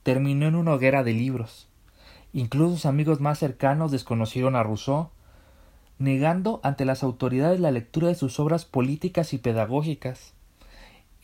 terminó 0.04 0.48
en 0.48 0.56
una 0.56 0.74
hoguera 0.74 1.06
de 1.06 1.14
libros. 1.14 1.70
Incluso 2.34 2.76
sus 2.76 2.86
amigos 2.86 3.22
más 3.22 3.40
cercanos 3.40 3.92
desconocieron 3.92 4.58
a 4.58 4.64
Rousseau, 4.64 5.12
negando 5.98 6.60
ante 6.64 6.86
las 6.86 7.04
autoridades 7.04 7.60
la 7.60 7.72
lectura 7.72 8.08
de 8.08 8.16
sus 8.16 8.40
obras 8.40 8.66
políticas 8.66 9.34
y 9.34 9.38
pedagógicas 9.38 10.36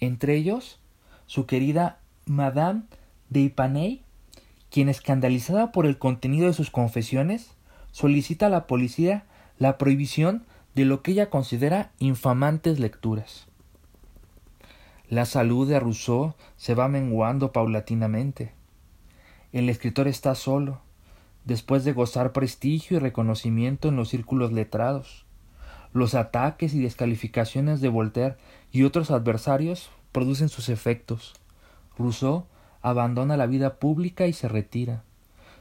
entre 0.02 0.36
ellos 0.36 0.80
su 1.28 1.46
querida 1.46 2.00
Madame 2.26 2.82
de 3.30 3.40
Ipaney, 3.42 4.02
quien 4.70 4.90
escandalizada 4.90 5.72
por 5.72 5.86
el 5.86 5.98
contenido 5.98 6.48
de 6.48 6.54
sus 6.54 6.72
confesiones, 6.72 7.52
solicita 7.92 8.48
a 8.48 8.50
la 8.50 8.68
policía 8.68 9.24
la 9.58 9.78
prohibición 9.78 10.44
de 10.76 10.86
lo 10.86 11.02
que 11.04 11.12
ella 11.12 11.30
considera 11.30 11.92
infamantes 12.00 12.80
lecturas. 12.80 13.48
La 15.08 15.26
salud 15.26 15.70
de 15.70 15.80
Rousseau 15.80 16.34
se 16.58 16.74
va 16.74 16.88
menguando 16.88 17.52
paulatinamente. 17.52 18.54
El 19.52 19.70
escritor 19.70 20.08
está 20.08 20.36
solo, 20.36 20.82
después 21.46 21.84
de 21.84 21.94
gozar 21.94 22.32
prestigio 22.32 22.98
y 22.98 23.00
reconocimiento 23.00 23.88
en 23.88 23.96
los 23.96 24.10
círculos 24.10 24.52
letrados. 24.52 25.26
Los 25.94 26.16
ataques 26.16 26.74
y 26.74 26.82
descalificaciones 26.82 27.82
de 27.82 27.90
Voltaire 27.90 28.38
y 28.72 28.84
otros 28.84 29.12
adversarios 29.12 29.90
producen 30.12 30.50
sus 30.50 30.70
efectos. 30.70 31.34
Rousseau 31.98 32.46
abandona 32.82 33.38
la 33.38 33.46
vida 33.46 33.76
pública 33.76 34.28
y 34.28 34.34
se 34.34 34.48
retira. 34.48 35.04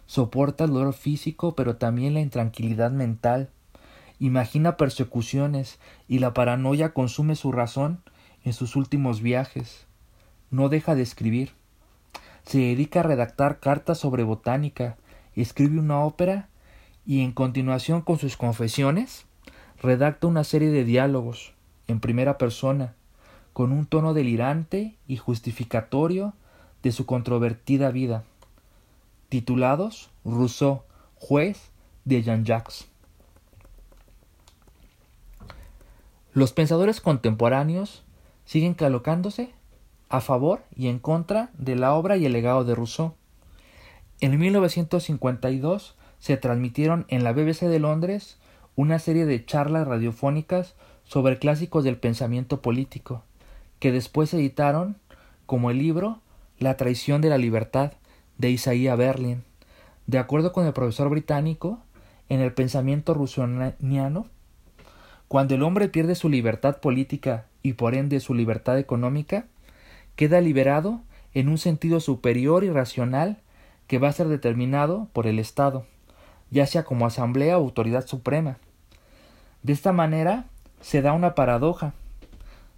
Soporta 0.07 0.64
el 0.64 0.71
dolor 0.71 0.95
físico, 0.95 1.55
pero 1.55 1.77
también 1.77 2.14
la 2.14 2.21
intranquilidad 2.21 2.90
mental. 2.90 3.51
Imagina 4.19 4.77
persecuciones 4.77 5.79
y 6.09 6.19
la 6.19 6.35
paranoia 6.35 6.93
consume 6.93 7.37
su 7.37 7.53
razón 7.53 8.01
en 8.45 8.53
sus 8.53 8.77
últimos 8.77 9.23
viajes. 9.23 9.87
No 10.51 10.69
deja 10.69 10.95
de 10.95 11.03
escribir. 11.03 11.53
Se 12.45 12.59
dedica 12.59 13.01
a 13.01 13.05
redactar 13.05 13.61
cartas 13.61 13.99
sobre 13.99 14.25
botánica, 14.25 14.97
escribe 15.37 15.79
una 15.79 16.01
ópera 16.01 16.49
y 17.07 17.23
en 17.23 17.33
continuación 17.33 18.03
con 18.03 18.19
sus 18.19 18.37
confesiones 18.37 19.27
redacta 19.83 20.27
una 20.27 20.45
serie 20.45 20.71
de 20.71 20.85
diálogos 20.85 21.53
en 21.88 22.01
primera 22.01 22.38
persona 22.38 22.95
con 23.53 23.73
un 23.73 23.87
tono 23.87 24.14
delirante 24.14 24.97
y 25.07 25.16
justificatorio 25.16 26.35
de 26.83 26.93
su 26.93 27.07
controvertida 27.07 27.90
vida, 27.90 28.25
titulados 29.29 30.11
Rousseau, 30.25 30.83
juez 31.16 31.71
de 32.05 32.23
Jean-Jacques. 32.23 32.87
Los 36.33 36.53
pensadores 36.53 37.01
contemporáneos 37.01 38.05
siguen 38.45 38.75
colocándose 38.75 39.53
a 40.09 40.21
favor 40.21 40.62
y 40.75 40.88
en 40.88 40.99
contra 40.99 41.51
de 41.59 41.77
la 41.77 41.95
obra 41.95 42.16
y 42.16 42.27
el 42.27 42.33
legado 42.33 42.64
de 42.64 42.75
Rousseau. 42.75 43.14
En 44.20 44.38
1952 44.38 45.96
se 46.18 46.37
transmitieron 46.37 47.06
en 47.09 47.24
la 47.24 47.33
BBC 47.33 47.62
de 47.62 47.78
Londres 47.78 48.38
una 48.76 48.98
serie 48.98 49.24
de 49.24 49.44
charlas 49.46 49.88
radiofónicas 49.88 50.74
sobre 51.04 51.38
clásicos 51.38 51.85
del 51.85 51.96
pensamiento 51.96 52.61
político, 52.61 53.22
que 53.78 53.92
después 53.92 54.33
editaron 54.35 54.98
como 55.46 55.70
el 55.70 55.78
libro 55.78 56.20
La 56.59 56.76
traición 56.76 57.22
de 57.22 57.30
la 57.30 57.38
libertad 57.38 57.92
de 58.37 58.50
Isaiah 58.50 58.94
Berlin. 58.94 59.42
De 60.06 60.18
acuerdo 60.18 60.52
con 60.52 60.66
el 60.66 60.74
profesor 60.74 61.09
británico, 61.09 61.78
en 62.28 62.40
el 62.40 62.52
pensamiento 62.52 63.14
rusoniano, 63.14 64.26
cuando 65.28 65.54
el 65.54 65.62
hombre 65.62 65.88
pierde 65.88 66.14
su 66.14 66.28
libertad 66.28 66.80
política 66.80 67.46
y 67.62 67.72
por 67.72 67.94
ende 67.94 68.20
su 68.20 68.35
libertad 68.35 68.78
económica, 68.78 69.46
queda 70.14 70.42
liberado 70.42 71.00
en 71.33 71.48
un 71.48 71.56
sentido 71.56 72.00
superior 72.00 72.64
y 72.64 72.70
racional 72.70 73.38
que 73.90 73.98
va 73.98 74.07
a 74.07 74.12
ser 74.12 74.29
determinado 74.29 75.09
por 75.12 75.26
el 75.26 75.40
Estado, 75.40 75.85
ya 76.48 76.64
sea 76.64 76.85
como 76.85 77.07
asamblea 77.07 77.59
o 77.59 77.62
autoridad 77.62 78.07
suprema. 78.07 78.59
De 79.64 79.72
esta 79.72 79.90
manera 79.90 80.44
se 80.81 81.03
da 81.03 81.12
una 81.12 81.35
paradoja, 81.35 81.92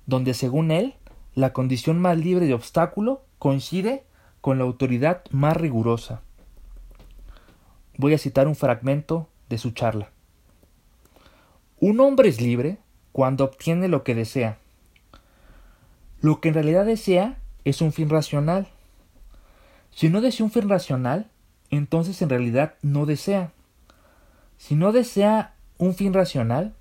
donde 0.06 0.32
según 0.32 0.70
él, 0.70 0.94
la 1.34 1.52
condición 1.52 2.00
más 2.00 2.16
libre 2.16 2.46
de 2.46 2.54
obstáculo 2.54 3.20
coincide 3.38 4.04
con 4.40 4.56
la 4.56 4.64
autoridad 4.64 5.22
más 5.30 5.54
rigurosa. 5.54 6.22
Voy 7.98 8.14
a 8.14 8.18
citar 8.18 8.48
un 8.48 8.56
fragmento 8.56 9.28
de 9.50 9.58
su 9.58 9.72
charla. 9.72 10.08
Un 11.78 12.00
hombre 12.00 12.30
es 12.30 12.40
libre 12.40 12.78
cuando 13.12 13.44
obtiene 13.44 13.86
lo 13.88 14.02
que 14.02 14.14
desea. 14.14 14.56
Lo 16.22 16.40
que 16.40 16.48
en 16.48 16.54
realidad 16.54 16.86
desea 16.86 17.36
es 17.66 17.82
un 17.82 17.92
fin 17.92 18.08
racional. 18.08 18.66
Si 19.92 20.08
no 20.08 20.20
desea 20.20 20.44
un 20.44 20.50
fin 20.50 20.68
racional, 20.68 21.30
entonces 21.70 22.20
en 22.22 22.30
realidad 22.30 22.74
no 22.82 23.06
desea. 23.06 23.52
Si 24.56 24.74
no 24.74 24.92
desea 24.92 25.54
un 25.78 25.94
fin 25.94 26.12
racional, 26.12 26.74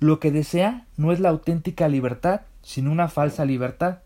lo 0.00 0.18
que 0.18 0.32
desea 0.32 0.86
no 0.96 1.12
es 1.12 1.20
la 1.20 1.28
auténtica 1.28 1.88
libertad, 1.88 2.42
sino 2.62 2.90
una 2.90 3.08
falsa 3.08 3.44
libertad. 3.44 3.98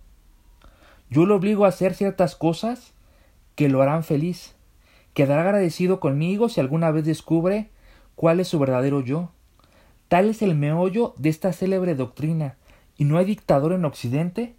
Yo 1.08 1.24
lo 1.24 1.36
obligo 1.36 1.64
a 1.64 1.68
hacer 1.68 1.94
ciertas 1.94 2.36
cosas 2.36 2.92
que 3.54 3.68
lo 3.68 3.80
harán 3.80 4.04
feliz. 4.04 4.54
Quedará 5.14 5.42
agradecido 5.42 6.00
conmigo 6.00 6.48
si 6.48 6.60
alguna 6.60 6.90
vez 6.90 7.04
descubre 7.04 7.70
cuál 8.14 8.40
es 8.40 8.48
su 8.48 8.58
verdadero 8.58 9.00
yo. 9.00 9.30
Tal 10.08 10.28
es 10.28 10.42
el 10.42 10.54
meollo 10.54 11.14
de 11.16 11.30
esta 11.30 11.52
célebre 11.52 11.94
doctrina, 11.94 12.56
y 12.96 13.04
no 13.04 13.18
hay 13.18 13.24
dictador 13.24 13.72
en 13.72 13.84
Occidente 13.84 14.54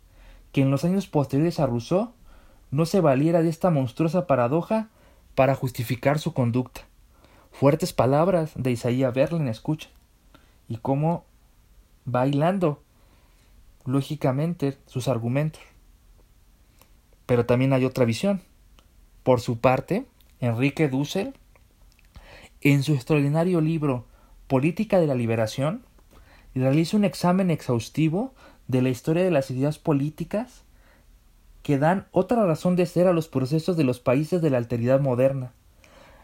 que 0.52 0.62
en 0.62 0.72
los 0.72 0.84
años 0.84 1.08
posteriores 1.08 1.60
a 1.60 1.68
Rousseau 1.68 2.14
no 2.72 2.86
se 2.86 3.02
valiera 3.02 3.42
de 3.42 3.50
esta 3.50 3.70
monstruosa 3.70 4.28
paradoja 4.28 4.90
para 5.36 5.56
justificar 5.56 6.20
su 6.20 6.34
conducta. 6.34 6.82
Fuertes 7.52 7.94
palabras 7.94 8.52
de 8.56 8.72
Isaías 8.72 9.14
Berlin, 9.14 9.48
escucha, 9.48 9.90
y 10.68 10.78
cómo 10.78 11.26
bailando 12.06 12.82
lógicamente 13.86 14.78
sus 14.86 15.08
argumentos. 15.08 15.62
Pero 17.26 17.46
también 17.46 17.74
hay 17.74 17.86
otra 17.86 18.06
visión. 18.06 18.42
Por 19.24 19.42
su 19.42 19.60
parte, 19.60 20.06
Enrique 20.40 20.88
Dussel, 20.88 21.34
en 22.62 22.84
su 22.84 22.94
extraordinario 22.94 23.62
libro 23.62 24.06
Política 24.48 25.00
de 25.00 25.08
la 25.08 25.16
Liberación, 25.16 25.84
realiza 26.56 26.98
un 26.98 27.06
examen 27.06 27.52
exhaustivo 27.52 28.34
de 28.68 28.82
la 28.82 28.90
historia 28.90 29.24
de 29.24 29.32
las 29.32 29.52
ideas 29.52 29.78
políticas 29.80 30.64
que 31.68 31.78
dan 31.78 32.08
otra 32.14 32.46
razón 32.46 32.78
de 32.78 32.86
ser 32.86 33.08
a 33.08 33.12
los 33.12 33.28
procesos 33.28 33.76
de 33.76 33.84
los 33.84 34.00
países 34.00 34.42
de 34.42 34.50
la 34.50 34.56
alteridad 34.56 35.02
moderna. 35.02 35.52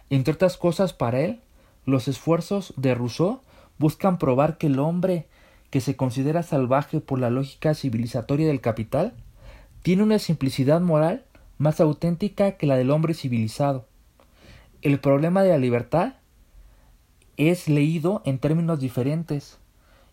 Entre 0.09 0.33
otras 0.33 0.55
cosas, 0.55 0.93
para 0.93 1.19
él, 1.19 1.41
los 1.85 2.07
esfuerzos 2.07 2.73
de 2.77 2.95
Rousseau 2.95 3.41
buscan 3.77 4.19
probar 4.19 4.57
que 4.57 4.67
el 4.67 4.79
hombre 4.79 5.27
que 5.69 5.81
se 5.81 5.97
considera 5.97 6.43
salvaje 6.43 7.01
por 7.01 7.19
la 7.19 7.29
lógica 7.29 7.73
civilizatoria 7.73 8.47
del 8.47 8.61
capital, 8.61 9.11
tiene 9.81 10.03
una 10.03 10.17
simplicidad 10.17 10.79
moral 10.79 11.25
más 11.57 11.81
auténtica 11.81 12.53
que 12.53 12.65
la 12.65 12.77
del 12.77 12.89
hombre 12.89 13.13
civilizado. 13.13 13.85
El 14.81 15.01
problema 15.01 15.43
de 15.43 15.49
la 15.49 15.57
libertad 15.57 16.13
es 17.35 17.67
leído 17.67 18.21
en 18.23 18.39
términos 18.39 18.79
diferentes, 18.79 19.57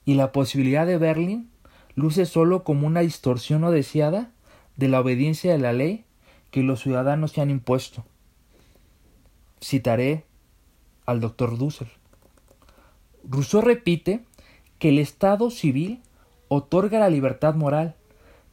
y 0.05 0.14
la 0.14 0.33
posibilidad 0.33 0.88
de 0.88 0.99
Berlín 0.99 1.51
luce 1.95 2.27
solo 2.27 2.64
como 2.64 2.88
una 2.88 2.99
distorsión 2.99 3.61
no 3.61 3.71
deseada 3.71 4.33
de 4.81 4.88
la 4.88 5.01
obediencia 5.01 5.53
de 5.53 5.59
la 5.59 5.75
ley 5.75 6.07
que 6.51 6.62
los 6.62 6.81
ciudadanos 6.81 7.33
se 7.33 7.43
han 7.43 7.51
impuesto. 7.51 8.07
Citaré 9.62 10.25
al 11.05 11.21
doctor 11.21 11.59
Dussel. 11.59 11.88
Rousseau 13.23 13.61
repite 13.61 14.25
que 14.79 14.88
el 14.88 14.99
Estado 14.99 15.51
civil 15.51 16.01
otorga 16.49 16.99
la 16.99 17.11
libertad 17.11 17.55
moral, 17.55 17.95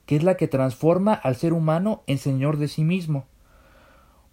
que 0.05 0.17
es 0.17 0.23
la 0.23 0.35
que 0.35 0.49
transforma 0.49 1.13
al 1.13 1.37
ser 1.37 1.53
humano 1.53 2.03
en 2.07 2.17
señor 2.17 2.57
de 2.57 2.67
sí 2.67 2.83
mismo, 2.83 3.25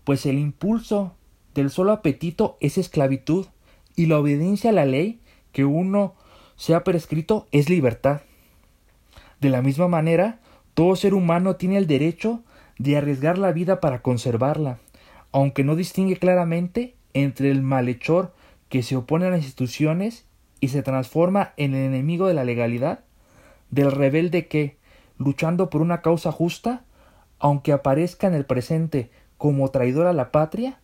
pues 0.02 0.26
el 0.26 0.40
impulso 0.40 1.14
del 1.54 1.70
solo 1.70 1.92
apetito 1.92 2.58
es 2.60 2.76
esclavitud 2.76 3.46
y 3.94 4.06
la 4.06 4.18
obediencia 4.18 4.70
a 4.70 4.72
la 4.72 4.84
ley 4.84 5.20
que 5.52 5.64
uno 5.64 6.16
se 6.56 6.74
ha 6.74 6.82
prescrito 6.82 7.46
es 7.52 7.68
libertad. 7.68 8.22
De 9.40 9.48
la 9.48 9.62
misma 9.62 9.86
manera, 9.86 10.40
todo 10.74 10.96
ser 10.96 11.14
humano 11.14 11.56
tiene 11.56 11.78
el 11.78 11.86
derecho 11.86 12.42
de 12.78 12.96
arriesgar 12.96 13.38
la 13.38 13.52
vida 13.52 13.80
para 13.80 14.02
conservarla, 14.02 14.78
aunque 15.32 15.62
no 15.62 15.76
distingue 15.76 16.16
claramente 16.16 16.96
entre 17.14 17.50
el 17.50 17.62
malhechor 17.62 18.34
que 18.68 18.82
se 18.82 18.96
opone 18.96 19.26
a 19.26 19.30
las 19.30 19.44
instituciones 19.44 20.26
y 20.60 20.68
se 20.68 20.82
transforma 20.82 21.52
en 21.56 21.74
el 21.74 21.86
enemigo 21.86 22.26
de 22.26 22.34
la 22.34 22.44
legalidad, 22.44 23.04
del 23.70 23.92
rebelde 23.92 24.48
que, 24.48 24.76
luchando 25.16 25.70
por 25.70 25.80
una 25.80 26.02
causa 26.02 26.32
justa, 26.32 26.84
aunque 27.38 27.72
aparezca 27.72 28.26
en 28.26 28.34
el 28.34 28.44
presente 28.44 29.10
como 29.38 29.70
traidor 29.70 30.06
a 30.06 30.12
la 30.12 30.32
patria, 30.32 30.80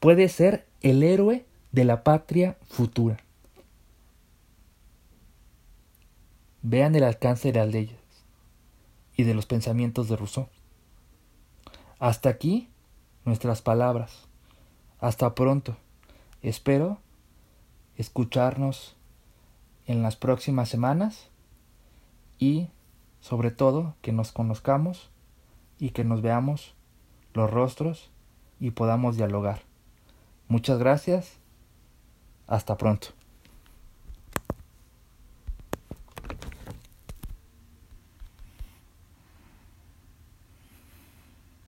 puede 0.00 0.28
ser 0.28 0.66
el 0.80 1.02
héroe 1.02 1.44
de 1.72 1.84
la 1.84 2.04
patria 2.04 2.56
futura. 2.68 3.18
Vean 6.62 6.94
el 6.94 7.04
alcance 7.04 7.52
de 7.52 7.58
las 7.58 7.68
leyes 7.68 8.05
y 9.16 9.24
de 9.24 9.34
los 9.34 9.46
pensamientos 9.46 10.08
de 10.08 10.16
Rousseau. 10.16 10.48
Hasta 11.98 12.28
aquí 12.28 12.68
nuestras 13.24 13.62
palabras. 13.62 14.28
Hasta 14.98 15.34
pronto. 15.34 15.76
Espero 16.42 16.98
escucharnos 17.96 18.96
en 19.86 20.02
las 20.02 20.16
próximas 20.16 20.68
semanas 20.68 21.30
y 22.38 22.68
sobre 23.20 23.50
todo 23.50 23.94
que 24.02 24.12
nos 24.12 24.32
conozcamos 24.32 25.10
y 25.78 25.90
que 25.90 26.04
nos 26.04 26.22
veamos 26.22 26.74
los 27.34 27.50
rostros 27.50 28.10
y 28.60 28.70
podamos 28.70 29.16
dialogar. 29.16 29.62
Muchas 30.48 30.78
gracias. 30.78 31.38
Hasta 32.46 32.76
pronto. 32.76 33.08